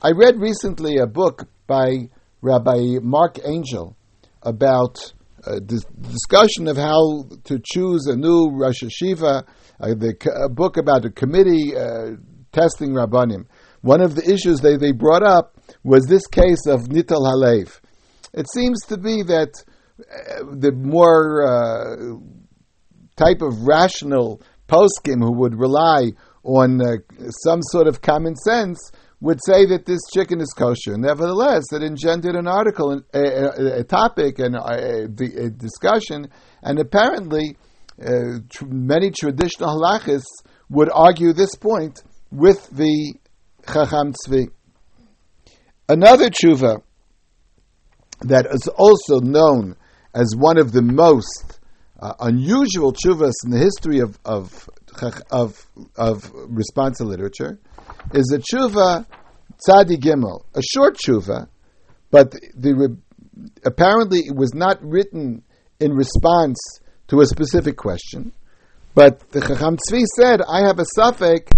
I 0.01 0.11
read 0.11 0.39
recently 0.39 0.97
a 0.97 1.07
book 1.07 1.47
by 1.65 2.09
Rabbi 2.43 2.99
Marc 3.01 3.39
Angel 3.45 3.95
about 4.41 5.13
uh, 5.45 5.55
the 5.55 5.81
discussion 6.01 6.67
of 6.67 6.75
how 6.75 7.23
to 7.45 7.59
choose 7.63 8.05
a 8.07 8.17
new 8.17 8.49
Rosh 8.51 8.83
Hashiva, 8.83 9.43
uh, 9.79 9.87
the, 9.87 10.13
a 10.43 10.49
book 10.49 10.75
about 10.75 11.05
a 11.05 11.09
committee 11.09 11.73
uh, 11.73 12.17
testing 12.51 12.89
Rabbanim. 12.89 13.45
One 13.79 14.01
of 14.01 14.15
the 14.15 14.29
issues 14.29 14.59
they, 14.59 14.75
they 14.75 14.91
brought 14.91 15.23
up 15.23 15.57
was 15.85 16.05
this 16.05 16.27
case 16.27 16.67
of 16.67 16.89
Nital 16.89 17.25
Halev. 17.25 17.79
It 18.33 18.47
seems 18.51 18.81
to 18.87 18.97
be 18.97 19.23
that 19.23 19.53
uh, 19.99 20.43
the 20.51 20.73
more 20.73 21.47
uh, 21.47 21.95
type 23.15 23.41
of 23.41 23.65
rational 23.65 24.41
poskim 24.67 25.19
who 25.21 25.31
would 25.31 25.55
rely 25.57 26.11
on 26.43 26.81
uh, 26.81 26.97
some 27.45 27.61
sort 27.61 27.87
of 27.87 28.01
common 28.01 28.35
sense 28.35 28.91
would 29.23 29.39
say 29.45 29.65
that 29.65 29.85
this 29.85 30.01
chicken 30.13 30.41
is 30.41 30.53
kosher. 30.53 30.97
Nevertheless, 30.97 31.63
it 31.71 31.81
engendered 31.81 32.35
an 32.35 32.45
article, 32.45 33.01
a, 33.13 33.79
a, 33.79 33.83
topic, 33.85 34.37
and 34.37 34.53
a, 34.53 35.05
a, 35.05 35.49
discussion, 35.49 36.27
and 36.61 36.77
apparently 36.77 37.55
uh, 38.05 38.39
tr- 38.49 38.65
many 38.65 39.11
traditional 39.11 39.79
halachis 39.79 40.25
would 40.69 40.89
argue 40.93 41.31
this 41.31 41.55
point 41.55 42.03
with 42.31 42.69
the 42.71 43.13
Chacham 43.65 44.11
Tzvi. 44.11 44.47
Another 45.87 46.29
tshuva 46.29 46.81
that 48.23 48.45
is 48.51 48.67
also 48.75 49.21
known 49.21 49.77
as 50.13 50.35
one 50.35 50.57
of 50.57 50.73
the 50.73 50.81
most 50.81 51.61
uh, 51.97 52.11
unusual 52.19 52.91
tshuvas 52.91 53.31
in 53.45 53.51
the 53.51 53.57
history 53.57 53.99
of 53.99 54.19
of 54.25 54.69
of, 55.31 55.65
of 55.95 56.29
literature 56.99 57.57
is 58.13 58.31
a 58.33 58.39
tshuva 58.39 59.05
tzadi 59.67 59.97
gimel, 59.97 60.43
a 60.55 60.61
short 60.61 60.97
tshuva, 60.97 61.47
but 62.11 62.31
the 62.31 62.97
apparently 63.65 64.19
it 64.19 64.35
was 64.35 64.53
not 64.53 64.77
written 64.83 65.43
in 65.79 65.93
response 65.93 66.59
to 67.07 67.21
a 67.21 67.25
specific 67.25 67.77
question. 67.77 68.31
But 68.95 69.31
the 69.31 69.41
Chacham 69.41 69.77
Tzvi 69.77 70.03
said, 70.15 70.41
"I 70.41 70.61
have 70.61 70.79
a 70.79 70.85
suffix, 70.95 71.51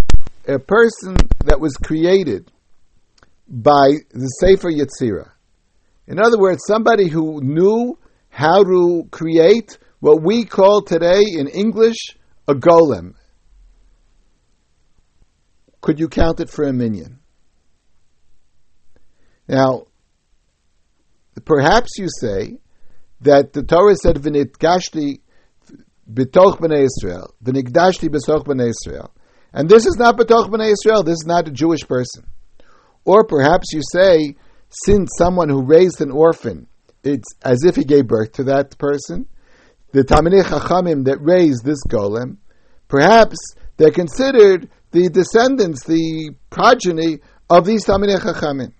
a 0.47 0.59
person 0.59 1.17
that 1.45 1.59
was 1.59 1.75
created 1.75 2.51
by 3.47 3.97
the 4.11 4.27
Sefer 4.39 4.71
Yetzirah. 4.71 5.31
In 6.07 6.19
other 6.19 6.39
words, 6.39 6.63
somebody 6.65 7.09
who 7.09 7.41
knew 7.41 7.97
how 8.29 8.63
to 8.63 9.07
create 9.11 9.77
what 9.99 10.21
we 10.21 10.45
call 10.45 10.81
today 10.81 11.21
in 11.25 11.47
English 11.47 11.97
a 12.47 12.53
golem. 12.53 13.15
Could 15.85 15.99
you 15.99 16.07
count 16.07 16.39
it 16.39 16.49
for 16.49 16.63
a 16.63 16.73
minyan? 16.73 17.19
Now, 19.47 19.85
perhaps 21.45 21.99
you 21.99 22.07
say 22.09 22.57
that 23.21 23.53
the 23.53 23.61
Torah 23.61 23.95
said 23.95 24.15
"V'nit 24.15 24.57
gashti 24.57 25.19
b'toch 26.11 26.57
b'nei 26.57 26.87
Israel, 26.87 27.35
v'nigdashti 27.43 28.09
b'soch 28.09 28.45
b'nei 28.45 28.71
Israel," 28.71 29.13
and 29.53 29.69
this 29.69 29.85
is 29.85 29.95
not 29.97 30.17
b'toch 30.17 30.49
b'nei 30.49 30.73
Israel. 30.73 31.03
This 31.03 31.19
is 31.21 31.27
not 31.27 31.47
a 31.47 31.51
Jewish 31.51 31.87
person. 31.87 32.25
Or 33.03 33.23
perhaps 33.23 33.71
you 33.71 33.81
say, 33.93 34.37
since 34.85 35.11
someone 35.19 35.49
who 35.49 35.61
raised 35.61 36.01
an 36.01 36.09
orphan, 36.09 36.65
it's 37.03 37.31
as 37.43 37.63
if 37.63 37.75
he 37.75 37.83
gave 37.83 38.07
birth 38.07 38.31
to 38.31 38.45
that 38.45 38.75
person, 38.79 39.27
the 39.91 40.03
Talmidei 40.03 40.45
Chachamim 40.45 41.05
that 41.05 41.21
raised 41.21 41.63
this 41.63 41.83
golem, 41.87 42.37
perhaps 42.87 43.37
they're 43.77 43.91
considered 43.91 44.67
the 44.95 45.09
descendants, 45.09 45.83
the 45.83 46.33
progeny 46.49 47.19
of 47.49 47.65
these 47.65 47.85
Talmidei 47.85 48.17
Chachamim. 48.17 48.71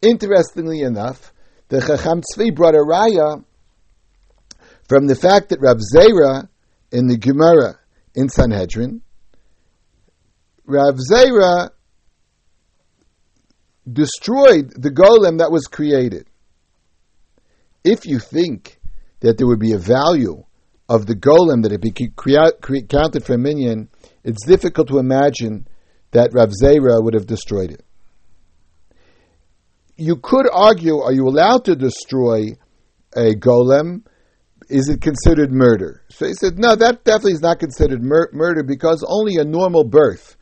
Interestingly 0.00 0.80
enough, 0.80 1.32
the 1.68 1.80
Chacham 1.80 2.22
Tzvi 2.22 2.54
brought 2.54 2.74
a 2.74 2.78
raya 2.78 3.44
from 4.88 5.06
the 5.06 5.14
fact 5.14 5.50
that 5.50 5.60
Rav 5.60 5.76
Zera 5.76 6.48
in 6.90 7.06
the 7.06 7.18
Gemara 7.18 7.78
in 8.14 8.30
Sanhedrin, 8.30 9.02
Rav 10.64 10.96
Zera 10.96 11.70
destroyed 13.90 14.72
the 14.74 14.90
golem 14.90 15.38
that 15.38 15.52
was 15.52 15.66
created. 15.66 16.26
If 17.84 18.06
you 18.06 18.18
think 18.18 18.80
that 19.20 19.36
there 19.36 19.46
would 19.46 19.60
be 19.60 19.72
a 19.72 19.78
value 19.78 20.44
of 20.88 21.04
the 21.06 21.14
golem 21.14 21.62
that 21.62 21.78
been 21.80 22.12
cre- 22.16 22.86
counted 22.88 23.24
for 23.24 23.34
a 23.34 23.38
minyan, 23.38 23.88
it's 24.24 24.46
difficult 24.46 24.88
to 24.88 24.98
imagine 24.98 25.66
that 26.12 26.32
Rav 26.32 26.50
Zera 26.62 27.02
would 27.02 27.14
have 27.14 27.26
destroyed 27.26 27.70
it. 27.72 27.84
You 29.96 30.16
could 30.16 30.46
argue, 30.52 30.98
are 30.98 31.12
you 31.12 31.26
allowed 31.26 31.64
to 31.66 31.76
destroy 31.76 32.52
a 33.14 33.34
golem? 33.34 34.04
Is 34.68 34.88
it 34.88 35.00
considered 35.00 35.52
murder? 35.52 36.02
So 36.08 36.26
he 36.26 36.34
said, 36.34 36.58
no, 36.58 36.74
that 36.76 37.04
definitely 37.04 37.32
is 37.32 37.42
not 37.42 37.58
considered 37.58 38.02
mur- 38.02 38.30
murder 38.32 38.62
because 38.62 39.04
only 39.06 39.36
a 39.36 39.44
normal 39.44 39.84
birth. 39.84 40.36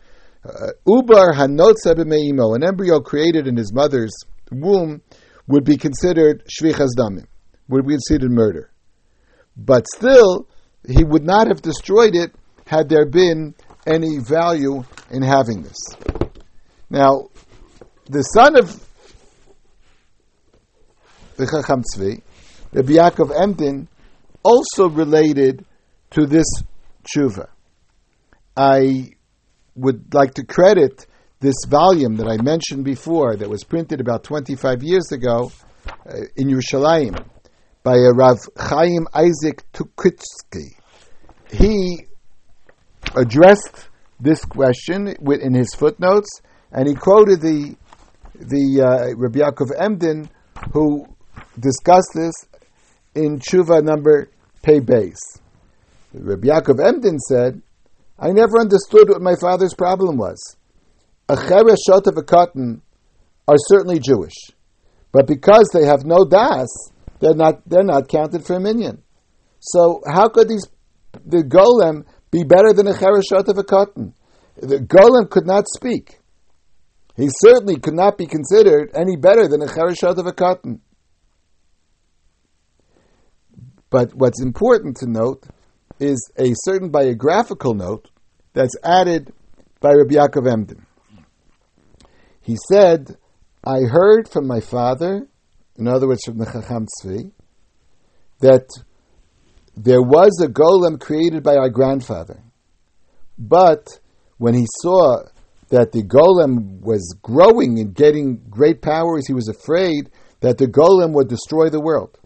Uh, 0.44 0.72
Ubar 0.86 1.34
hanotza 1.34 1.94
b'meimo, 1.94 2.54
an 2.54 2.62
embryo 2.62 3.00
created 3.00 3.46
in 3.46 3.56
his 3.56 3.72
mother's 3.72 4.12
womb, 4.50 5.02
would 5.46 5.64
be 5.64 5.76
considered 5.76 6.44
shvichas 6.46 6.90
damim, 6.96 7.26
would 7.68 7.86
be 7.86 7.94
considered 7.94 8.30
murder. 8.30 8.70
But 9.56 9.86
still, 9.94 10.48
he 10.88 11.04
would 11.04 11.24
not 11.24 11.48
have 11.48 11.60
destroyed 11.60 12.14
it 12.14 12.32
had 12.66 12.88
there 12.88 13.06
been 13.06 13.54
any 13.90 14.18
value 14.18 14.84
in 15.10 15.22
having 15.22 15.62
this. 15.62 15.78
Now, 16.88 17.28
the 18.06 18.22
son 18.22 18.56
of 18.56 18.86
the 21.36 21.46
Chacham 21.46 21.82
Tzvi, 21.82 22.22
Rabbi 22.72 22.92
Yaakov 22.92 23.40
Emden, 23.40 23.88
also 24.42 24.88
related 24.88 25.64
to 26.10 26.26
this 26.26 26.46
tshuva. 27.04 27.48
I 28.56 29.12
would 29.74 30.12
like 30.12 30.34
to 30.34 30.44
credit 30.44 31.06
this 31.40 31.64
volume 31.66 32.16
that 32.16 32.28
I 32.28 32.42
mentioned 32.42 32.84
before, 32.84 33.36
that 33.36 33.48
was 33.48 33.64
printed 33.64 34.00
about 34.00 34.24
25 34.24 34.82
years 34.82 35.10
ago 35.12 35.50
uh, 36.06 36.12
in 36.36 36.48
Yerushalayim, 36.48 37.24
by 37.82 37.96
a 37.96 38.12
Rav 38.12 38.38
Chaim 38.58 39.06
Isaac 39.14 39.64
Tukitsky. 39.72 40.74
He 41.50 42.06
addressed 43.16 43.88
this 44.18 44.44
question 44.44 45.14
in 45.42 45.54
his 45.54 45.74
footnotes, 45.74 46.28
and 46.72 46.88
he 46.88 46.94
quoted 46.94 47.40
the 47.40 47.76
the 48.34 48.80
uh, 48.80 49.16
Rabbi 49.16 49.40
Yaakov 49.40 49.70
Emden, 49.78 50.30
who 50.72 51.06
discussed 51.58 52.12
this 52.14 52.32
in 53.14 53.38
Tshuva 53.38 53.82
number 53.82 54.30
Pei 54.62 54.80
Beis. 54.80 55.18
Rabbi 56.14 56.48
Yaakov 56.48 56.84
Emden 56.84 57.18
said, 57.18 57.60
"I 58.18 58.30
never 58.30 58.60
understood 58.60 59.08
what 59.08 59.20
my 59.20 59.34
father's 59.40 59.74
problem 59.74 60.16
was. 60.16 60.56
A 61.28 61.36
cheresh 61.36 61.76
shot 61.86 62.06
of 62.06 62.16
a 62.16 62.22
cotton 62.22 62.82
are 63.46 63.56
certainly 63.68 63.98
Jewish, 63.98 64.36
but 65.12 65.26
because 65.26 65.70
they 65.72 65.84
have 65.84 66.04
no 66.04 66.24
das." 66.24 66.68
they're 67.20 67.34
not 67.34 67.68
they're 67.68 67.84
not 67.84 68.08
counted 68.08 68.44
for 68.44 68.56
a 68.56 68.60
minyan. 68.60 69.02
So 69.60 70.02
how 70.06 70.28
could 70.28 70.48
these 70.48 70.66
the 71.24 71.42
golem 71.44 72.04
be 72.30 72.44
better 72.44 72.72
than 72.72 72.86
a 72.86 72.94
chereshot 72.94 73.48
of 73.48 73.58
a 73.58 73.64
cotton? 73.64 74.14
The 74.56 74.78
golem 74.78 75.30
could 75.30 75.46
not 75.46 75.66
speak. 75.68 76.20
He 77.16 77.28
certainly 77.40 77.78
could 77.78 77.94
not 77.94 78.16
be 78.16 78.26
considered 78.26 78.90
any 78.94 79.16
better 79.16 79.48
than 79.48 79.62
a 79.62 79.66
chereshot 79.66 80.18
of 80.18 80.26
a 80.26 80.32
cotton. 80.32 80.80
But 83.90 84.14
what's 84.14 84.42
important 84.42 84.96
to 84.98 85.10
note 85.10 85.46
is 85.98 86.30
a 86.38 86.52
certain 86.64 86.90
biographical 86.90 87.74
note 87.74 88.08
that's 88.52 88.76
added 88.84 89.32
by 89.80 89.92
Rabbi 89.92 90.14
Yaakov 90.14 90.50
Emden. 90.50 90.86
He 92.40 92.56
said, 92.68 93.16
I 93.64 93.80
heard 93.80 94.28
from 94.28 94.46
my 94.46 94.60
father 94.60 95.26
in 95.80 95.88
other 95.88 96.06
words, 96.06 96.24
from 96.26 96.36
the 96.36 96.44
Chacham 96.44 96.86
Tzvi, 96.86 97.32
that 98.40 98.68
there 99.76 100.02
was 100.02 100.40
a 100.42 100.48
golem 100.48 101.00
created 101.00 101.42
by 101.42 101.56
our 101.56 101.70
grandfather. 101.70 102.42
But 103.38 103.88
when 104.38 104.54
he 104.54 104.66
saw 104.80 105.22
that 105.70 105.92
the 105.92 106.02
golem 106.02 106.80
was 106.80 107.16
growing 107.22 107.78
and 107.78 107.94
getting 107.94 108.42
great 108.50 108.82
powers, 108.82 109.26
he 109.26 109.32
was 109.32 109.48
afraid 109.48 110.10
that 110.40 110.58
the 110.58 110.66
golem 110.66 111.12
would 111.14 111.28
destroy 111.28 111.70
the 111.70 111.80
world. 111.80 112.18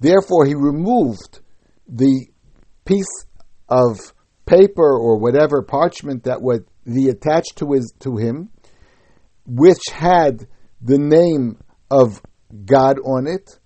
Therefore, 0.00 0.44
he 0.44 0.54
removed 0.54 1.40
the 1.86 2.26
piece 2.84 3.24
of 3.68 4.12
paper 4.46 4.98
or 4.98 5.18
whatever 5.18 5.62
parchment 5.62 6.24
that 6.24 6.42
would 6.42 6.66
be 6.84 7.08
attached 7.08 7.56
to 7.56 7.72
his 7.72 7.92
to 8.00 8.16
him, 8.16 8.50
which 9.46 9.82
had 9.92 10.46
the 10.82 10.98
name 10.98 11.58
of 11.90 12.20
God 12.66 12.98
on 13.00 13.26
it, 13.26 13.58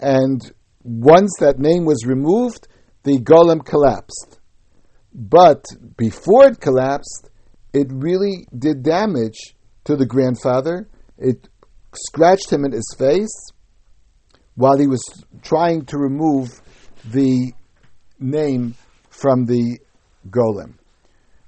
and 0.00 0.40
once 0.84 1.32
that 1.40 1.58
name 1.58 1.84
was 1.84 2.06
removed, 2.06 2.68
the 3.02 3.18
golem 3.18 3.64
collapsed. 3.64 4.38
But 5.12 5.64
before 5.96 6.48
it 6.48 6.60
collapsed, 6.60 7.30
it 7.72 7.88
really 7.90 8.46
did 8.56 8.82
damage 8.82 9.56
to 9.84 9.96
the 9.96 10.06
grandfather. 10.06 10.88
It 11.18 11.48
scratched 11.94 12.52
him 12.52 12.64
in 12.64 12.72
his 12.72 12.94
face 12.98 13.50
while 14.54 14.78
he 14.78 14.86
was 14.86 15.02
trying 15.42 15.86
to 15.86 15.98
remove 15.98 16.60
the 17.04 17.52
name 18.18 18.74
from 19.10 19.46
the 19.46 19.78
golem. 20.28 20.74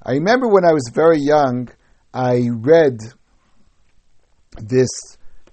I 0.03 0.13
remember 0.13 0.49
when 0.49 0.65
I 0.65 0.73
was 0.73 0.91
very 0.95 1.19
young, 1.19 1.69
I 2.15 2.49
read 2.51 2.99
this 4.59 4.89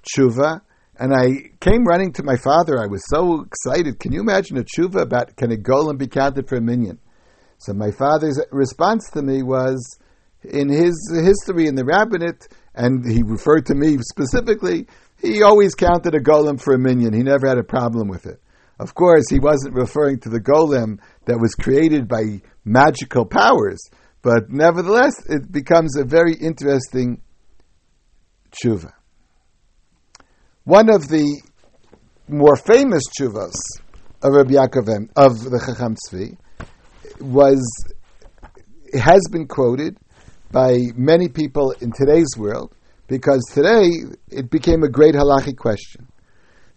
tshuva, 0.03 0.61
and 1.03 1.13
I 1.13 1.51
came 1.59 1.83
running 1.83 2.13
to 2.13 2.23
my 2.23 2.37
father. 2.37 2.81
I 2.81 2.87
was 2.87 3.03
so 3.09 3.41
excited. 3.41 3.99
Can 3.99 4.13
you 4.13 4.21
imagine 4.21 4.57
a 4.57 4.63
tshuva 4.63 5.01
about 5.01 5.35
can 5.35 5.51
a 5.51 5.57
golem 5.57 5.97
be 5.97 6.07
counted 6.07 6.47
for 6.47 6.55
a 6.55 6.61
minyan? 6.61 6.97
So 7.57 7.73
my 7.73 7.91
father's 7.91 8.39
response 8.51 9.09
to 9.09 9.21
me 9.21 9.43
was, 9.43 9.99
in 10.45 10.69
his 10.69 10.95
history 11.13 11.67
in 11.67 11.75
the 11.75 11.83
rabbinate, 11.83 12.47
and 12.73 13.05
he 13.05 13.21
referred 13.21 13.65
to 13.65 13.75
me 13.75 13.97
specifically, 13.97 14.87
he 15.21 15.43
always 15.43 15.75
counted 15.75 16.15
a 16.15 16.21
golem 16.21 16.57
for 16.57 16.73
a 16.73 16.79
minyan. 16.79 17.11
He 17.11 17.21
never 17.21 17.49
had 17.49 17.57
a 17.57 17.65
problem 17.65 18.07
with 18.07 18.25
it. 18.25 18.41
Of 18.79 18.95
course, 18.95 19.29
he 19.29 19.39
wasn't 19.39 19.75
referring 19.75 20.21
to 20.21 20.29
the 20.29 20.39
golem 20.39 20.99
that 21.25 21.37
was 21.37 21.53
created 21.53 22.07
by 22.07 22.41
magical 22.63 23.25
powers, 23.25 23.81
but 24.21 24.49
nevertheless, 24.49 25.15
it 25.27 25.51
becomes 25.51 25.97
a 25.97 26.05
very 26.05 26.35
interesting 26.35 27.21
tshuva. 28.51 28.93
One 30.65 30.89
of 30.89 31.09
the 31.09 31.41
more 32.29 32.55
famous 32.55 33.03
tshuvas 33.09 33.51
of 34.21 34.31
Rabbi 34.31 34.53
Yaakov 34.53 35.09
of 35.17 35.43
the 35.43 35.59
Chacham 35.59 35.97
Tzvi 35.97 36.37
was 37.19 37.59
has 38.93 39.27
been 39.29 39.45
quoted 39.45 39.97
by 40.53 40.77
many 40.95 41.27
people 41.27 41.71
in 41.81 41.91
today's 41.91 42.37
world 42.37 42.73
because 43.07 43.43
today 43.53 43.89
it 44.29 44.49
became 44.49 44.83
a 44.83 44.89
great 44.89 45.15
halachic 45.15 45.57
question. 45.57 46.07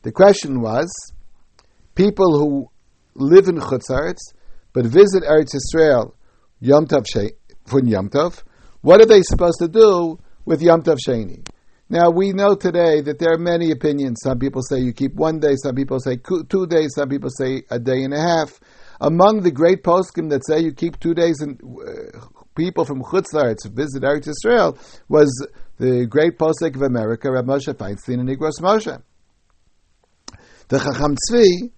The 0.02 0.10
question 0.10 0.60
was 0.60 0.92
people 1.94 2.40
who 2.40 2.68
live 3.14 3.46
in 3.46 3.60
Chutzaretz 3.60 4.32
but 4.72 4.84
visit 4.86 5.22
Eretz 5.22 5.54
Yisrael 5.54 6.12
Yom 6.58 6.88
Tov 6.88 7.06
for 7.66 7.80
Yom 7.84 8.08
Tov, 8.08 8.42
what 8.80 9.00
are 9.00 9.06
they 9.06 9.22
supposed 9.22 9.60
to 9.60 9.68
do 9.68 10.18
with 10.44 10.60
Yom 10.60 10.82
Tov 10.82 10.98
Sheni? 11.06 11.46
Now 11.88 12.10
we 12.10 12.32
know 12.32 12.56
today 12.56 13.00
that 13.02 13.18
there 13.20 13.32
are 13.32 13.38
many 13.38 13.70
opinions. 13.70 14.20
Some 14.22 14.38
people 14.38 14.62
say 14.62 14.80
you 14.80 14.92
keep 14.92 15.14
one 15.14 15.38
day, 15.38 15.54
some 15.62 15.76
people 15.76 16.00
say 16.00 16.16
two 16.16 16.66
days, 16.66 16.94
some 16.94 17.08
people 17.08 17.30
say 17.30 17.62
a 17.70 17.78
day 17.78 18.02
and 18.02 18.12
a 18.12 18.20
half. 18.20 18.58
Among 19.00 19.42
the 19.42 19.52
great 19.52 19.84
poskim 19.84 20.30
that 20.30 20.44
say 20.46 20.60
you 20.60 20.72
keep 20.72 20.98
two 20.98 21.14
days 21.14 21.40
and 21.40 21.60
uh, 21.62 22.26
people 22.56 22.84
from 22.84 23.02
Chutzlaritz 23.02 23.62
to 23.62 23.68
visit 23.68 24.02
Eretz 24.02 24.26
Yisrael 24.26 24.76
was 25.08 25.46
the 25.78 26.06
great 26.06 26.38
posek 26.38 26.74
of 26.74 26.82
America, 26.82 27.30
Rav 27.30 27.44
Moshe 27.44 27.72
Feinstein 27.72 28.20
and 28.20 28.28
Igros 28.28 28.60
Moshe. 28.60 29.00
The 30.68 30.78
Chacham 30.78 31.16
Tzvi 31.30 31.70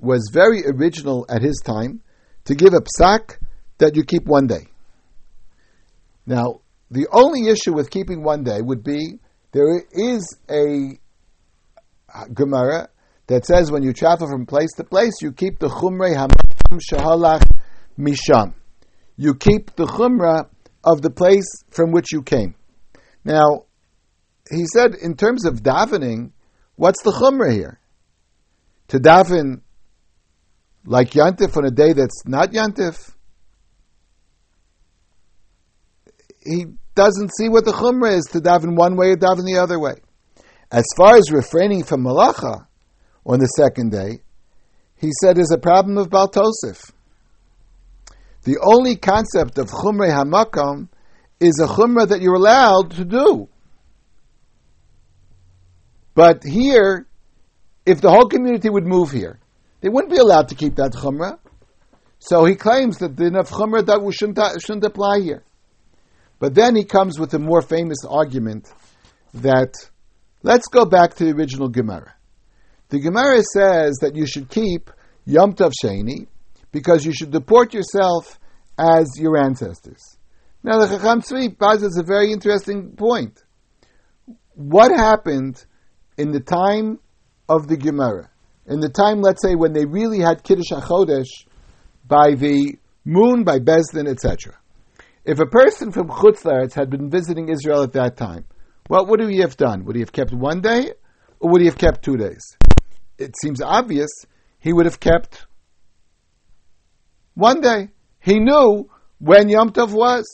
was 0.00 0.30
very 0.32 0.66
original 0.66 1.26
at 1.28 1.42
his 1.42 1.60
time 1.64 2.00
to 2.46 2.54
give 2.54 2.72
a 2.74 2.80
psak 2.80 3.36
that 3.78 3.94
you 3.94 4.02
keep 4.02 4.24
one 4.24 4.46
day. 4.48 4.66
Now, 6.26 6.59
the 6.90 7.06
only 7.12 7.48
issue 7.48 7.72
with 7.72 7.90
keeping 7.90 8.22
one 8.22 8.42
day 8.42 8.60
would 8.60 8.82
be 8.82 9.18
there 9.52 9.82
is 9.92 10.36
a 10.48 10.98
uh, 12.12 12.24
Gemara 12.32 12.88
that 13.26 13.46
says 13.46 13.70
when 13.70 13.82
you 13.82 13.92
travel 13.92 14.28
from 14.28 14.46
place 14.46 14.70
to 14.76 14.84
place, 14.84 15.14
you 15.22 15.32
keep 15.32 15.60
the 15.60 15.68
Chumrei 15.68 16.16
Hamakam 16.16 16.80
Shahalach 16.90 17.42
Misham. 17.98 18.54
You 19.16 19.34
keep 19.34 19.74
the 19.76 19.86
Chumrah 19.86 20.48
of 20.82 21.02
the 21.02 21.10
place 21.10 21.46
from 21.70 21.92
which 21.92 22.06
you 22.12 22.22
came. 22.22 22.54
Now, 23.24 23.66
he 24.50 24.64
said 24.72 24.94
in 25.00 25.14
terms 25.16 25.44
of 25.44 25.62
davening, 25.62 26.32
what's 26.74 27.02
the 27.02 27.12
Chumrah 27.12 27.52
here? 27.52 27.78
To 28.88 28.98
daven 28.98 29.60
like 30.84 31.10
Yantif 31.10 31.56
on 31.56 31.64
a 31.64 31.70
day 31.70 31.92
that's 31.92 32.22
not 32.26 32.50
Yantif? 32.50 33.12
He 36.44 36.66
doesn't 37.00 37.30
see 37.34 37.48
what 37.48 37.64
the 37.64 37.72
Chumrah 37.72 38.12
is 38.12 38.26
to 38.26 38.40
daven 38.40 38.76
one 38.76 38.94
way 38.94 39.12
or 39.12 39.16
daven 39.16 39.46
the 39.46 39.58
other 39.58 39.78
way. 39.80 39.94
As 40.70 40.84
far 40.98 41.16
as 41.16 41.32
refraining 41.32 41.82
from 41.82 42.04
Malacha 42.04 42.66
on 43.24 43.38
the 43.38 43.46
second 43.46 43.90
day, 43.90 44.20
he 44.96 45.10
said 45.18 45.38
there's 45.38 45.50
a 45.50 45.56
problem 45.56 45.96
of 45.96 46.10
Baltosif. 46.10 46.92
The 48.42 48.58
only 48.62 48.96
concept 48.96 49.56
of 49.56 49.68
Chumrei 49.68 50.10
Hamakam 50.10 50.88
is 51.40 51.58
a 51.58 51.66
Chumrah 51.66 52.08
that 52.08 52.20
you're 52.20 52.34
allowed 52.34 52.90
to 52.90 53.06
do. 53.06 53.48
But 56.14 56.44
here, 56.44 57.06
if 57.86 58.02
the 58.02 58.10
whole 58.10 58.28
community 58.28 58.68
would 58.68 58.86
move 58.86 59.10
here, 59.10 59.38
they 59.80 59.88
wouldn't 59.88 60.12
be 60.12 60.18
allowed 60.18 60.48
to 60.48 60.54
keep 60.54 60.76
that 60.76 60.92
Chumrah. 60.92 61.38
So 62.18 62.44
he 62.44 62.56
claims 62.56 62.98
that 62.98 63.16
the 63.16 63.24
enough 63.24 63.50
Chumrah 63.50 63.86
that 63.86 63.98
shouldn't, 64.12 64.60
shouldn't 64.60 64.84
apply 64.84 65.20
here. 65.20 65.44
But 66.40 66.54
then 66.54 66.74
he 66.74 66.84
comes 66.84 67.20
with 67.20 67.32
a 67.34 67.38
more 67.38 67.62
famous 67.62 67.98
argument 68.08 68.72
that 69.34 69.74
let's 70.42 70.66
go 70.66 70.84
back 70.84 71.14
to 71.14 71.24
the 71.24 71.32
original 71.32 71.68
Gemara. 71.68 72.14
The 72.88 72.98
Gemara 72.98 73.42
says 73.42 73.98
that 74.00 74.16
you 74.16 74.26
should 74.26 74.48
keep 74.48 74.90
Yom 75.26 75.52
Tov 75.52 75.72
Sheni 75.84 76.26
because 76.72 77.04
you 77.04 77.12
should 77.12 77.30
deport 77.30 77.72
yourself 77.72 78.40
as 78.78 79.06
your 79.16 79.36
ancestors. 79.36 80.16
Now 80.62 80.78
the 80.78 80.88
Chacham 80.88 81.20
Tzvi 81.20 81.58
poses 81.58 81.96
a 81.96 82.02
very 82.02 82.32
interesting 82.32 82.96
point. 82.96 83.42
What 84.54 84.90
happened 84.90 85.64
in 86.16 86.32
the 86.32 86.40
time 86.40 86.98
of 87.48 87.68
the 87.68 87.76
Gemara? 87.76 88.30
In 88.66 88.80
the 88.80 88.88
time, 88.88 89.20
let's 89.20 89.42
say, 89.42 89.54
when 89.54 89.72
they 89.72 89.84
really 89.84 90.20
had 90.20 90.42
Kiddush 90.42 90.70
HaChodesh 90.70 91.46
by 92.06 92.34
the 92.34 92.78
moon, 93.04 93.44
by 93.44 93.58
Bezdin, 93.58 94.08
etc. 94.08 94.59
If 95.30 95.38
a 95.38 95.46
person 95.46 95.92
from 95.92 96.08
Chutz 96.08 96.74
had 96.74 96.90
been 96.90 97.08
visiting 97.08 97.50
Israel 97.50 97.84
at 97.84 97.92
that 97.92 98.16
time, 98.16 98.46
what 98.88 99.06
would 99.06 99.20
he 99.20 99.38
have 99.38 99.56
done? 99.56 99.84
Would 99.84 99.94
he 99.94 100.02
have 100.02 100.10
kept 100.10 100.32
one 100.32 100.60
day 100.60 100.90
or 101.38 101.52
would 101.52 101.60
he 101.60 101.68
have 101.68 101.78
kept 101.78 102.04
two 102.04 102.16
days? 102.16 102.42
It 103.16 103.36
seems 103.40 103.62
obvious 103.62 104.10
he 104.58 104.72
would 104.72 104.86
have 104.86 104.98
kept 104.98 105.46
one 107.34 107.60
day. 107.60 107.90
He 108.18 108.40
knew 108.40 108.90
when 109.20 109.48
Yom 109.48 109.70
Tov 109.70 109.92
was. 109.92 110.26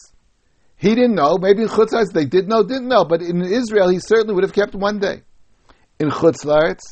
He 0.76 0.94
didn't 0.94 1.14
know. 1.14 1.36
Maybe 1.38 1.60
in 1.60 1.68
Chutz 1.68 1.92
they 2.14 2.24
did 2.24 2.48
know, 2.48 2.62
didn't 2.62 2.88
know. 2.88 3.04
But 3.04 3.20
in 3.20 3.42
Israel, 3.42 3.90
he 3.90 3.98
certainly 3.98 4.34
would 4.34 4.44
have 4.44 4.54
kept 4.54 4.74
one 4.74 4.98
day. 4.98 5.24
In 6.00 6.08
Chutz 6.08 6.88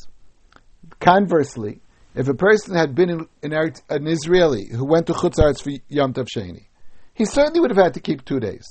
conversely, 0.99 1.81
if 2.13 2.27
a 2.27 2.35
person 2.35 2.75
had 2.75 2.93
been 2.93 3.09
in, 3.09 3.27
in 3.41 3.51
an 3.51 4.05
Israeli 4.05 4.67
who 4.67 4.85
went 4.85 5.07
to 5.07 5.13
Chutz 5.13 5.63
for 5.63 5.71
Yom 5.89 6.13
Tov 6.13 6.27
Sheni, 6.27 6.67
he 7.15 7.25
certainly 7.25 7.61
would 7.61 7.71
have 7.71 7.83
had 7.83 7.93
to 7.95 8.01
keep 8.01 8.23
two 8.23 8.39
days 8.39 8.65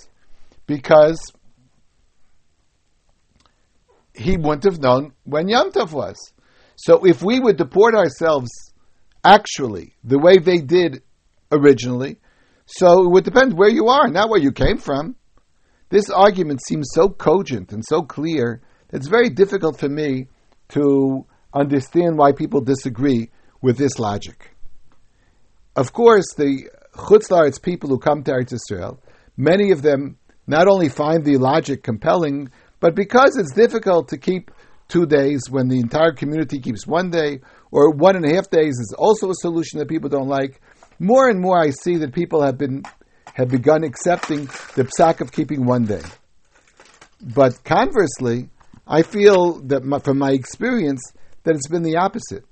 because 0.66 1.32
he 4.12 4.36
wouldn't 4.36 4.64
have 4.64 4.78
known 4.78 5.12
when 5.24 5.48
Yom 5.48 5.72
Tov 5.72 5.92
was. 5.92 6.16
So 6.76 7.04
if 7.04 7.22
we 7.22 7.40
would 7.40 7.56
deport 7.56 7.94
ourselves 7.94 8.50
actually 9.24 9.94
the 10.04 10.18
way 10.18 10.38
they 10.38 10.58
did 10.58 11.02
originally, 11.50 12.18
so 12.66 13.04
it 13.04 13.10
would 13.10 13.24
depend 13.24 13.56
where 13.56 13.70
you 13.70 13.88
are, 13.88 14.08
not 14.08 14.28
where 14.28 14.40
you 14.40 14.52
came 14.52 14.76
from. 14.78 15.16
This 15.88 16.10
argument 16.10 16.60
seems 16.66 16.88
so 16.92 17.08
cogent 17.08 17.72
and 17.72 17.82
so 17.84 18.02
clear 18.02 18.60
that 18.88 18.98
it's 18.98 19.08
very 19.08 19.30
difficult 19.30 19.78
for 19.78 19.88
me 19.88 20.28
to 20.70 21.26
understand 21.52 22.18
why 22.18 22.32
people 22.32 22.60
disagree 22.60 23.30
with 23.62 23.78
this 23.78 23.98
logic. 23.98 24.54
Of 25.76 25.92
course, 25.92 26.26
the 26.36 26.68
Chutzlaritz 26.96 27.60
people 27.60 27.88
who 27.88 27.98
come 27.98 28.22
to 28.24 28.32
Eretz 28.32 28.52
Israel, 28.52 29.00
many 29.36 29.70
of 29.70 29.82
them 29.82 30.16
not 30.46 30.68
only 30.68 30.88
find 30.88 31.24
the 31.24 31.36
logic 31.38 31.82
compelling, 31.82 32.50
but 32.80 32.94
because 32.94 33.36
it's 33.36 33.52
difficult 33.52 34.08
to 34.08 34.18
keep 34.18 34.50
two 34.88 35.06
days 35.06 35.42
when 35.50 35.68
the 35.68 35.78
entire 35.78 36.12
community 36.12 36.60
keeps 36.60 36.86
one 36.86 37.10
day, 37.10 37.40
or 37.70 37.90
one 37.90 38.16
and 38.16 38.24
a 38.24 38.34
half 38.34 38.50
days 38.50 38.78
is 38.78 38.94
also 38.98 39.30
a 39.30 39.34
solution 39.34 39.78
that 39.78 39.88
people 39.88 40.08
don't 40.08 40.28
like. 40.28 40.60
More 40.98 41.28
and 41.28 41.40
more, 41.40 41.58
I 41.58 41.70
see 41.70 41.96
that 41.96 42.12
people 42.12 42.42
have 42.42 42.58
been 42.58 42.84
have 43.34 43.48
begun 43.48 43.82
accepting 43.82 44.44
the 44.76 44.84
psak 44.84 45.20
of 45.20 45.32
keeping 45.32 45.64
one 45.64 45.84
day. 45.84 46.02
But 47.20 47.64
conversely, 47.64 48.48
I 48.86 49.02
feel 49.02 49.60
that 49.62 49.82
my, 49.82 49.98
from 49.98 50.18
my 50.18 50.30
experience 50.30 51.02
that 51.42 51.56
it's 51.56 51.66
been 51.66 51.82
the 51.82 51.96
opposite. 51.96 52.44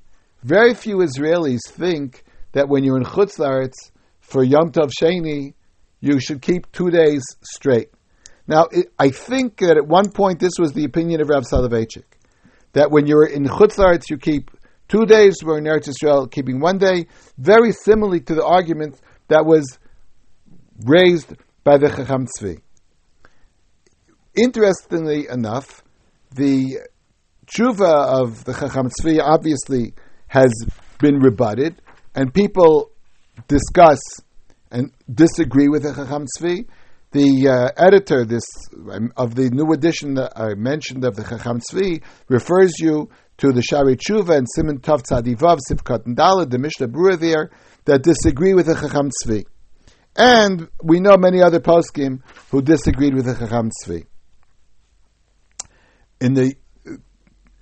Very 0.43 0.75
few 0.75 0.97
Israelis 0.97 1.61
think 1.69 2.25
that 2.51 2.69
when 2.69 2.83
you're 2.83 2.97
in 2.97 3.05
Chutz 3.05 3.39
Laretz 3.39 3.93
for 4.33 4.43
Yom 4.43 4.73
Tov 4.73 4.91
Sheni, 4.99 5.53
you 6.01 6.19
should 6.19 6.41
keep 6.41 6.73
two 6.73 6.91
days 6.91 7.23
straight. 7.43 7.91
Now, 8.47 8.67
it, 8.71 8.87
I 8.99 9.11
think 9.11 9.59
that 9.59 9.77
at 9.77 9.87
one 9.87 10.11
point 10.11 10.41
this 10.41 10.55
was 10.59 10.73
the 10.73 10.85
opinion 10.85 11.21
of 11.21 11.29
Rav 11.29 11.45
Soloveitchik, 11.45 12.05
that 12.73 12.91
when 12.91 13.07
you're 13.07 13.27
in 13.27 13.45
Chutzlaretz, 13.45 14.09
you 14.09 14.17
keep 14.17 14.51
two 14.89 15.05
days, 15.05 15.37
we're 15.45 15.59
in 15.59 15.65
Eretz 15.65 15.89
Israel 15.89 16.27
keeping 16.27 16.61
one 16.61 16.79
day, 16.79 17.07
very 17.37 17.73
similarly 17.73 18.21
to 18.21 18.35
the 18.35 18.45
argument 18.45 18.99
that 19.29 19.45
was 19.45 19.79
raised 20.87 21.35
by 21.63 21.77
the 21.77 21.89
Chacham 21.89 22.27
Tzvi. 22.27 22.63
Interestingly 24.35 25.29
enough, 25.29 25.85
the 26.35 26.79
tshuva 27.47 28.23
of 28.23 28.45
the 28.45 28.55
Chacham 28.55 28.89
Tzvi 28.89 29.21
obviously 29.23 29.93
has 30.29 30.53
been 30.99 31.19
rebutted, 31.19 31.83
and 32.15 32.33
people 32.33 32.92
discuss 33.49 34.01
and 34.71 34.91
disagree 35.13 35.69
with 35.69 35.83
the 35.83 35.95
Chacham 35.95 36.27
Tzvi. 36.27 36.67
The 37.13 37.49
uh, 37.49 37.69
editor 37.77 38.25
this 38.25 38.45
um, 38.91 39.13
of 39.17 39.35
the 39.35 39.51
new 39.51 39.73
edition 39.73 40.15
that 40.15 40.33
I 40.35 40.55
mentioned 40.55 41.05
of 41.05 41.15
the 41.15 41.25
Chacham 41.25 41.61
Tzvi 41.61 42.03
refers 42.29 42.73
you 42.79 43.11
to 43.39 43.53
the 43.53 43.63
Shari 43.63 43.97
Tshuva 43.97 44.37
and 44.37 44.47
Simon 44.55 44.79
Tov 44.79 45.03
Tzadivav, 45.03 45.59
Sivkat 45.71 46.07
and 46.07 46.17
the 46.17 46.59
Mishnah 46.59 46.89
Berurah 46.89 47.19
there, 47.19 47.51
that 47.85 48.03
disagree 48.03 48.55
with 48.55 48.67
the 48.67 48.75
Chacham 48.75 49.11
Tzvi. 49.11 49.45
And 50.17 50.69
we 50.83 51.01
know 51.01 51.17
many 51.17 51.43
other 51.43 51.61
poskim 51.61 52.21
who 52.51 52.63
disagreed 52.63 53.15
with 53.15 53.27
the 53.27 53.35
Chacham 53.35 53.71
Tzvi. 53.85 54.07
In 56.21 56.35
the 56.35 56.55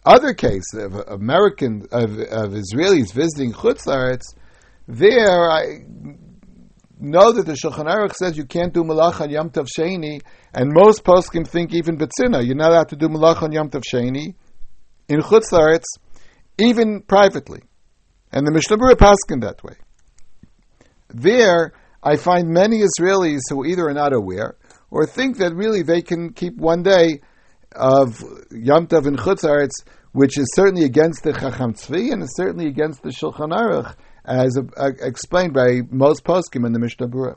other 0.05 0.35
case 0.35 0.75
of 0.75 0.95
American 0.95 1.87
of, 1.93 2.19
of 2.19 2.53
Israelis 2.53 3.13
visiting 3.13 3.53
Chutz 3.53 3.87
Laretz, 3.87 4.35
there 4.91 5.49
I 5.51 5.85
know 6.99 7.33
that 7.33 7.47
the 7.47 7.53
Shulchan 7.53 7.87
Aruch 7.87 8.15
says 8.15 8.37
you 8.37 8.45
can't 8.45 8.75
do 8.75 8.83
malach 8.83 9.21
on 9.21 9.31
Yom 9.31 9.51
Tov 9.51 9.67
Sheni, 9.67 10.21
and 10.53 10.73
most 10.73 11.05
poskim 11.05 11.47
think 11.47 11.73
even 11.73 11.97
Betzina, 11.97 12.45
you're 12.45 12.57
not 12.57 12.73
allowed 12.73 12.89
to 12.89 12.97
do 12.97 13.09
malach 13.09 13.43
on 13.43 13.53
Yom 13.53 13.71
Tov 13.71 13.83
Sheni 13.91 14.35
in 15.09 15.21
Chutz 15.21 15.53
Laretz, 15.53 15.85
even 16.59 17.03
privately. 17.03 17.63
And 18.33 18.47
the 18.47 18.53
Mishnah 18.53 18.77
Berurah 18.77 18.95
paskin 18.95 19.43
that 19.43 19.63
way. 19.65 19.75
There, 21.09 21.73
I 22.03 22.17
find 22.17 22.49
many 22.49 22.83
Israelis 22.83 23.41
who 23.49 23.65
either 23.65 23.89
are 23.89 23.95
not 23.95 24.13
aware 24.13 24.57
or 24.91 25.07
think 25.07 25.39
that 25.39 25.55
really 25.55 25.83
they 25.83 26.03
can 26.03 26.33
keep 26.33 26.57
one 26.57 26.83
day 26.83 27.21
of 27.73 28.23
Yom 28.51 28.89
Tov 28.89 29.07
in 29.07 29.17
Chutz 29.17 29.45
Laretz, 29.45 29.85
which 30.13 30.39
is 30.39 30.47
certainly 30.55 30.85
against 30.85 31.23
the 31.23 31.33
Chacham 31.33 31.75
Tzvi 31.75 32.13
and 32.13 32.23
is 32.23 32.35
certainly 32.37 32.67
against 32.67 33.03
the 33.03 33.11
Shulchan 33.11 33.53
Aruch, 33.53 33.95
as 34.25 34.59
uh, 34.59 34.91
explained 35.01 35.55
by 35.55 35.81
most 35.91 36.25
poskim 36.25 36.67
in 36.67 36.73
the 36.73 36.79
Mishnah 36.79 37.09
Berurah. 37.09 37.37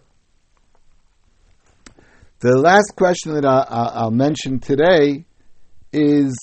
The 2.39 2.57
last 2.57 2.93
question 2.97 3.35
that 3.35 3.45
I, 3.45 4.03
will 4.03 4.11
mention 4.11 4.59
today 4.59 5.25
is 5.93 6.35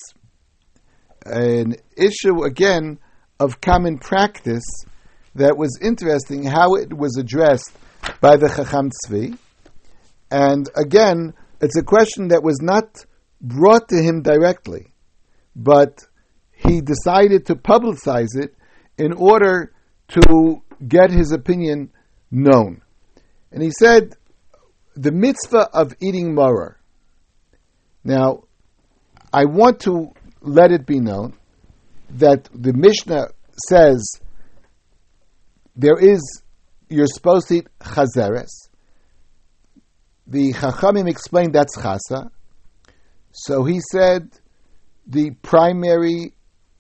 an 1.27 1.77
issue 1.97 2.45
again 2.45 2.99
of 3.39 3.61
common 3.61 3.99
practice 3.99 4.65
that 5.35 5.57
was 5.57 5.79
interesting 5.83 6.45
how 6.45 6.75
it 6.75 6.97
was 6.97 7.17
addressed 7.19 7.73
by 8.21 8.37
the 8.37 8.49
Chacham 8.49 8.91
Tzvi. 8.91 9.37
And 10.31 10.69
again, 10.77 11.35
it's 11.61 11.77
a 11.77 11.83
question 11.83 12.29
that 12.29 12.43
was 12.43 12.61
not 12.63 13.05
brought 13.41 13.89
to 13.89 13.97
him 13.97 14.23
directly, 14.23 14.93
but 15.55 16.07
he 16.71 16.81
decided 16.81 17.47
to 17.47 17.55
publicize 17.57 18.35
it 18.35 18.55
in 18.97 19.13
order 19.13 19.73
to 20.09 20.63
get 20.87 21.11
his 21.11 21.33
opinion 21.33 21.91
known. 22.31 22.83
And 23.51 23.63
he 23.63 23.73
said, 23.79 24.15
the 24.95 25.11
mitzvah 25.11 25.69
of 25.73 25.95
eating 26.01 26.35
maror. 26.35 26.75
Now, 28.05 28.45
I 29.33 29.45
want 29.45 29.81
to 29.81 30.13
let 30.41 30.71
it 30.71 30.87
be 30.87 31.01
known 31.01 31.35
that 32.11 32.49
the 32.55 32.73
Mishnah 32.73 33.29
says 33.69 34.21
there 35.77 35.99
is, 35.99 36.43
you're 36.89 37.07
supposed 37.07 37.49
to 37.49 37.59
eat 37.59 37.69
chazeres. 37.81 38.69
The 40.27 40.53
Chachamim 40.53 41.09
explained 41.09 41.55
that's 41.55 41.77
chasa. 41.77 42.31
So 43.33 43.65
he 43.65 43.81
said 43.93 44.31
the 45.07 45.31
primary 45.43 46.35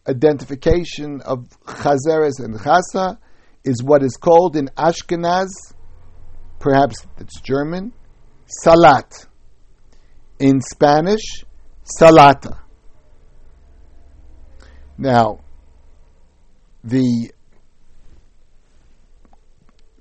identification 0.08 1.20
of 1.22 1.48
chazeres 1.64 2.38
and 2.38 2.58
chasa 2.58 3.18
is 3.64 3.82
what 3.82 4.02
is 4.02 4.16
called 4.16 4.56
in 4.56 4.68
Ashkenaz, 4.76 5.48
perhaps 6.58 7.06
it's 7.18 7.40
German, 7.40 7.92
salat. 8.46 9.26
In 10.38 10.60
Spanish, 10.62 11.44
salata. 12.00 12.60
Now, 14.96 15.40
the 16.82 17.30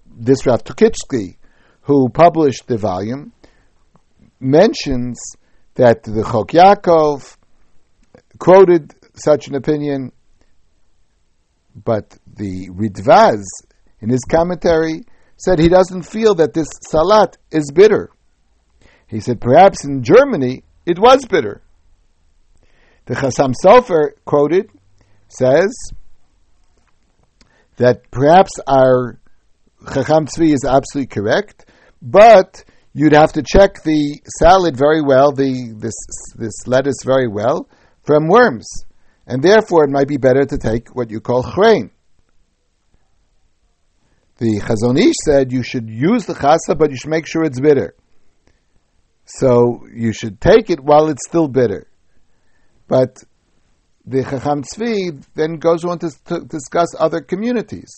this 0.06 0.46
Rav 0.46 0.64
Tukitsky, 0.64 1.38
who 1.82 2.10
published 2.10 2.68
the 2.68 2.78
volume, 2.78 3.34
mentions 4.40 5.20
that 5.76 6.04
the 6.04 6.24
Chok 6.24 6.50
Yaakov 6.52 7.38
quoted 8.38 8.96
such 9.24 9.48
an 9.48 9.56
opinion, 9.56 10.12
but 11.76 12.18
the 12.28 12.70
Ridvaz, 12.70 13.44
in 14.02 14.10
his 14.10 14.24
commentary, 14.30 15.04
said 15.38 15.60
he 15.60 15.70
doesn't 15.70 16.04
feel 16.04 16.36
that 16.36 16.54
this 16.54 16.68
salat 16.90 17.38
is 17.52 17.72
bitter. 17.72 18.10
He 19.08 19.20
said 19.20 19.42
perhaps 19.42 19.86
in 19.86 20.04
Germany 20.04 20.64
it 20.86 21.00
was 21.00 21.26
bitter. 21.26 21.62
The 23.06 23.16
Chassam 23.16 23.54
Sofer 23.64 24.12
quoted 24.26 24.70
says 25.30 25.74
that 27.78 28.10
perhaps 28.12 28.52
our 28.68 29.20
Chacham 29.94 30.26
Tzvi 30.26 30.54
is 30.54 30.66
absolutely 30.66 31.08
correct, 31.08 31.66
but 32.02 32.64
you'd 32.94 33.14
have 33.14 33.34
to 33.34 33.42
check 33.42 33.82
the 33.84 34.22
salad 34.40 34.76
very 34.76 35.02
well, 35.02 35.32
the 35.32 35.74
this 35.78 35.96
this 36.36 36.68
lettuce 36.68 37.02
very 37.04 37.28
well 37.28 37.70
from 38.04 38.28
worms, 38.28 38.68
and 39.30 39.44
therefore 39.44 39.84
it 39.84 39.92
might 39.92 40.08
be 40.08 40.18
better 40.18 40.44
to 40.44 40.58
take 40.58 40.96
what 40.96 41.12
you 41.12 41.22
call 41.22 41.44
chrein. 41.44 41.92
The 44.38 44.60
Chazon 44.60 44.98
Ish 45.00 45.16
said 45.24 45.52
you 45.52 45.62
should 45.62 45.88
use 45.88 46.26
the 46.26 46.34
chasa, 46.34 46.76
but 46.78 46.90
you 46.90 46.98
should 46.98 47.12
make 47.12 47.28
sure 47.28 47.44
it's 47.44 47.60
bitter. 47.60 47.94
So 49.26 49.86
you 49.94 50.14
should 50.14 50.42
take 50.42 50.72
it 50.72 50.80
while 50.80 51.10
it's 51.10 51.28
still 51.28 51.48
bitter. 51.48 51.88
But 52.88 53.24
the 54.04 54.24
Chacham 54.24 54.64
Tzvi 54.64 55.24
then 55.36 55.58
goes 55.58 55.86
on 55.86 56.00
to, 56.00 56.10
to 56.26 56.40
discuss 56.40 56.96
other 56.98 57.22
communities. 57.22 57.92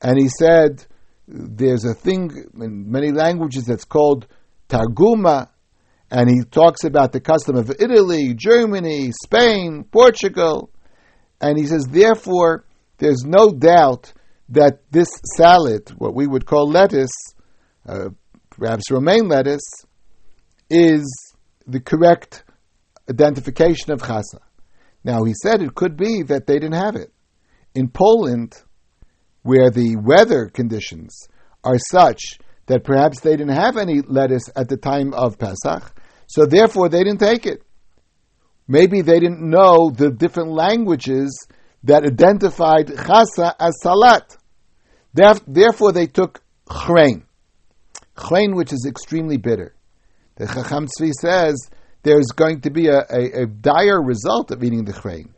And 0.00 0.20
he 0.20 0.28
said 0.28 0.86
there's 1.26 1.84
a 1.84 1.94
thing 1.94 2.30
in 2.60 2.88
many 2.88 3.10
languages 3.10 3.64
that's 3.64 3.84
called 3.84 4.28
Targuma, 4.68 5.48
and 6.10 6.30
he 6.30 6.42
talks 6.50 6.84
about 6.84 7.12
the 7.12 7.20
custom 7.20 7.56
of 7.56 7.70
Italy, 7.78 8.34
Germany, 8.34 9.12
Spain, 9.24 9.84
Portugal, 9.90 10.70
and 11.40 11.58
he 11.58 11.66
says, 11.66 11.86
therefore, 11.86 12.64
there's 12.98 13.24
no 13.24 13.50
doubt 13.50 14.12
that 14.48 14.80
this 14.90 15.10
salad, 15.36 15.92
what 15.98 16.14
we 16.14 16.26
would 16.26 16.46
call 16.46 16.68
lettuce, 16.68 17.12
uh, 17.86 18.08
perhaps 18.50 18.90
romaine 18.90 19.28
lettuce, 19.28 19.84
is 20.70 21.34
the 21.66 21.80
correct 21.80 22.44
identification 23.08 23.92
of 23.92 24.02
chasa. 24.02 24.40
Now, 25.04 25.24
he 25.24 25.34
said 25.42 25.62
it 25.62 25.74
could 25.74 25.96
be 25.96 26.22
that 26.24 26.46
they 26.46 26.54
didn't 26.54 26.72
have 26.72 26.96
it. 26.96 27.12
In 27.74 27.88
Poland, 27.88 28.62
where 29.42 29.70
the 29.70 29.96
weather 29.96 30.48
conditions 30.48 31.28
are 31.62 31.78
such 31.90 32.38
that 32.68 32.84
perhaps 32.84 33.20
they 33.20 33.32
didn't 33.32 33.56
have 33.56 33.76
any 33.76 34.00
lettuce 34.02 34.48
at 34.54 34.68
the 34.68 34.76
time 34.76 35.12
of 35.14 35.38
Pesach, 35.38 35.92
so 36.26 36.46
therefore 36.46 36.88
they 36.88 37.02
didn't 37.02 37.20
take 37.20 37.46
it. 37.46 37.62
Maybe 38.68 39.00
they 39.00 39.18
didn't 39.18 39.40
know 39.40 39.90
the 39.90 40.10
different 40.10 40.50
languages 40.50 41.48
that 41.84 42.04
identified 42.04 42.88
chasa 42.88 43.54
as 43.58 43.74
salat. 43.82 44.36
Therefore 45.14 45.92
they 45.92 46.06
took 46.06 46.42
chrein. 46.68 47.24
Chrein, 48.14 48.54
which 48.54 48.72
is 48.72 48.84
extremely 48.86 49.38
bitter. 49.38 49.74
The 50.36 50.46
Chacham 50.46 50.86
Tzvi 50.86 51.12
says 51.12 51.70
there's 52.02 52.26
going 52.26 52.60
to 52.60 52.70
be 52.70 52.88
a, 52.88 52.98
a, 53.10 53.42
a 53.42 53.46
dire 53.46 54.02
result 54.02 54.50
of 54.50 54.62
eating 54.62 54.84
the 54.84 54.92
chrein. 54.92 55.30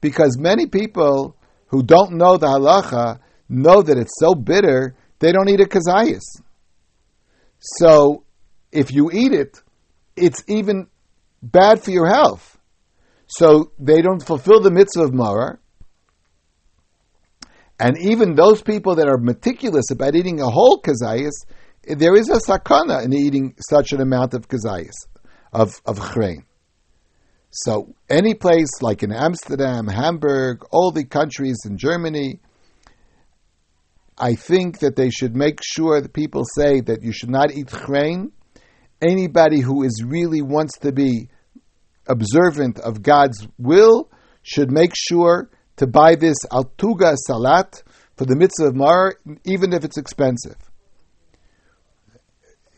Because 0.00 0.36
many 0.36 0.66
people 0.66 1.36
who 1.68 1.82
don't 1.82 2.14
know 2.14 2.36
the 2.36 2.46
halacha 2.46 3.20
know 3.48 3.82
that 3.82 3.96
it's 3.96 4.18
so 4.18 4.34
bitter, 4.34 4.96
they 5.20 5.32
don't 5.32 5.48
eat 5.48 5.60
a 5.60 5.64
kazayas. 5.64 6.42
So 7.64 8.24
if 8.72 8.92
you 8.92 9.10
eat 9.10 9.32
it, 9.32 9.62
it's 10.16 10.44
even 10.48 10.88
bad 11.42 11.82
for 11.82 11.90
your 11.90 12.06
health. 12.06 12.58
So 13.26 13.72
they 13.78 14.02
don't 14.02 14.24
fulfill 14.24 14.60
the 14.60 14.70
mitzvah 14.70 15.04
of 15.04 15.10
Maror. 15.12 15.58
And 17.80 17.96
even 17.98 18.34
those 18.34 18.62
people 18.62 18.96
that 18.96 19.08
are 19.08 19.16
meticulous 19.16 19.90
about 19.90 20.14
eating 20.14 20.40
a 20.40 20.48
whole 20.48 20.80
kazayas, 20.80 21.32
there 21.86 22.14
is 22.14 22.28
a 22.28 22.38
sakana 22.38 23.02
in 23.04 23.12
eating 23.14 23.54
such 23.68 23.92
an 23.92 24.00
amount 24.00 24.34
of 24.34 24.46
kazayas, 24.46 25.08
of, 25.52 25.80
of 25.86 25.98
chrein. 25.98 26.44
So 27.50 27.94
any 28.10 28.34
place 28.34 28.82
like 28.82 29.02
in 29.02 29.12
Amsterdam, 29.12 29.86
Hamburg, 29.86 30.64
all 30.70 30.90
the 30.90 31.04
countries 31.04 31.58
in 31.64 31.78
Germany, 31.78 32.40
I 34.16 34.34
think 34.34 34.78
that 34.78 34.96
they 34.96 35.10
should 35.10 35.34
make 35.34 35.60
sure 35.62 36.00
that 36.00 36.12
people 36.12 36.44
say 36.56 36.80
that 36.82 37.02
you 37.02 37.12
should 37.12 37.30
not 37.30 37.52
eat 37.52 37.66
chrein. 37.66 38.30
Anybody 39.02 39.60
who 39.60 39.82
is 39.82 40.04
really 40.06 40.40
wants 40.40 40.78
to 40.78 40.92
be 40.92 41.28
observant 42.06 42.78
of 42.78 43.02
God's 43.02 43.46
will 43.58 44.10
should 44.42 44.70
make 44.70 44.92
sure 44.94 45.50
to 45.76 45.86
buy 45.86 46.14
this 46.14 46.36
altuga 46.52 47.16
salat 47.16 47.82
for 48.16 48.24
the 48.24 48.36
mitzvah 48.36 48.68
of 48.68 48.76
mar, 48.76 49.16
even 49.44 49.72
if 49.72 49.84
it's 49.84 49.98
expensive. 49.98 50.56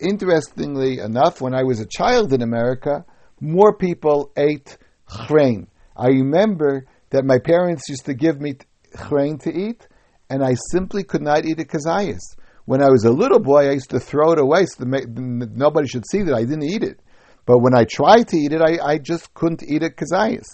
Interestingly 0.01 0.99
enough, 0.99 1.41
when 1.41 1.55
I 1.55 1.65
was 1.65 1.81
a 1.81 1.87
child 1.87 2.33
in 2.33 2.43
America, 2.43 3.05
more 3.41 3.77
people 3.77 4.33
ate 4.37 4.79
chrein. 5.07 5.69
I 5.97 6.09
remember 6.09 6.87
that 7.11 7.25
my 7.25 7.39
parents 7.39 7.89
used 7.89 8.07
to 8.07 8.15
give 8.15 8.41
me 8.41 8.55
chrein 8.95 9.39
to 9.43 9.53
eat, 9.53 9.87
and 10.29 10.45
I 10.45 10.55
simply 10.71 11.05
could 11.05 11.23
not 11.23 11.45
eat 11.45 11.61
a 11.61 11.65
kazayas. 11.65 12.37
When 12.65 12.83
I 12.83 12.91
was 12.91 13.05
a 13.05 13.13
little 13.13 13.39
boy, 13.39 13.69
I 13.69 13.73
used 13.73 13.91
to 13.91 14.01
throw 14.01 14.33
it 14.33 14.39
away 14.39 14.67
so 14.67 14.85
that 14.85 15.09
nobody 15.57 15.87
should 15.87 16.05
see 16.11 16.23
that 16.23 16.35
I 16.35 16.41
didn't 16.41 16.65
eat 16.65 16.83
it. 16.83 16.99
But 17.45 17.59
when 17.59 17.77
I 17.77 17.85
tried 17.85 18.29
to 18.29 18.37
eat 18.37 18.53
it, 18.53 18.61
I, 18.61 18.79
I 18.85 18.99
just 18.99 19.33
couldn't 19.35 19.63
eat 19.63 19.85
a 19.85 19.91
kazayas. 19.91 20.47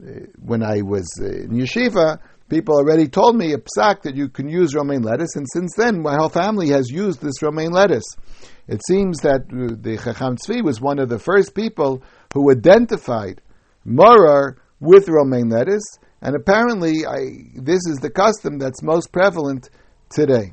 Uh, 0.00 0.26
when 0.38 0.62
I 0.62 0.82
was 0.82 1.08
uh, 1.20 1.26
in 1.26 1.50
yeshiva, 1.50 2.20
people 2.48 2.76
already 2.76 3.08
told 3.08 3.36
me 3.36 3.52
a 3.52 3.58
psak 3.58 4.02
that 4.02 4.14
you 4.14 4.28
can 4.28 4.48
use 4.48 4.74
romaine 4.74 5.02
lettuce, 5.02 5.34
and 5.34 5.46
since 5.52 5.74
then 5.76 6.00
my 6.00 6.14
whole 6.14 6.28
family 6.28 6.68
has 6.68 6.88
used 6.88 7.20
this 7.20 7.42
romaine 7.42 7.72
lettuce. 7.72 8.06
It 8.68 8.80
seems 8.86 9.18
that 9.22 9.42
uh, 9.50 9.74
the 9.80 9.96
Chacham 9.96 10.36
Tzvi 10.36 10.62
was 10.62 10.80
one 10.80 11.00
of 11.00 11.08
the 11.08 11.18
first 11.18 11.54
people 11.54 12.02
who 12.32 12.52
identified 12.52 13.40
maror 13.84 14.58
with 14.78 15.08
romaine 15.08 15.48
lettuce, 15.48 15.98
and 16.20 16.34
apparently 16.34 17.06
I, 17.06 17.50
this 17.54 17.86
is 17.86 17.98
the 17.98 18.10
custom 18.10 18.58
that's 18.58 18.82
most 18.82 19.12
prevalent 19.12 19.70
today. 20.10 20.52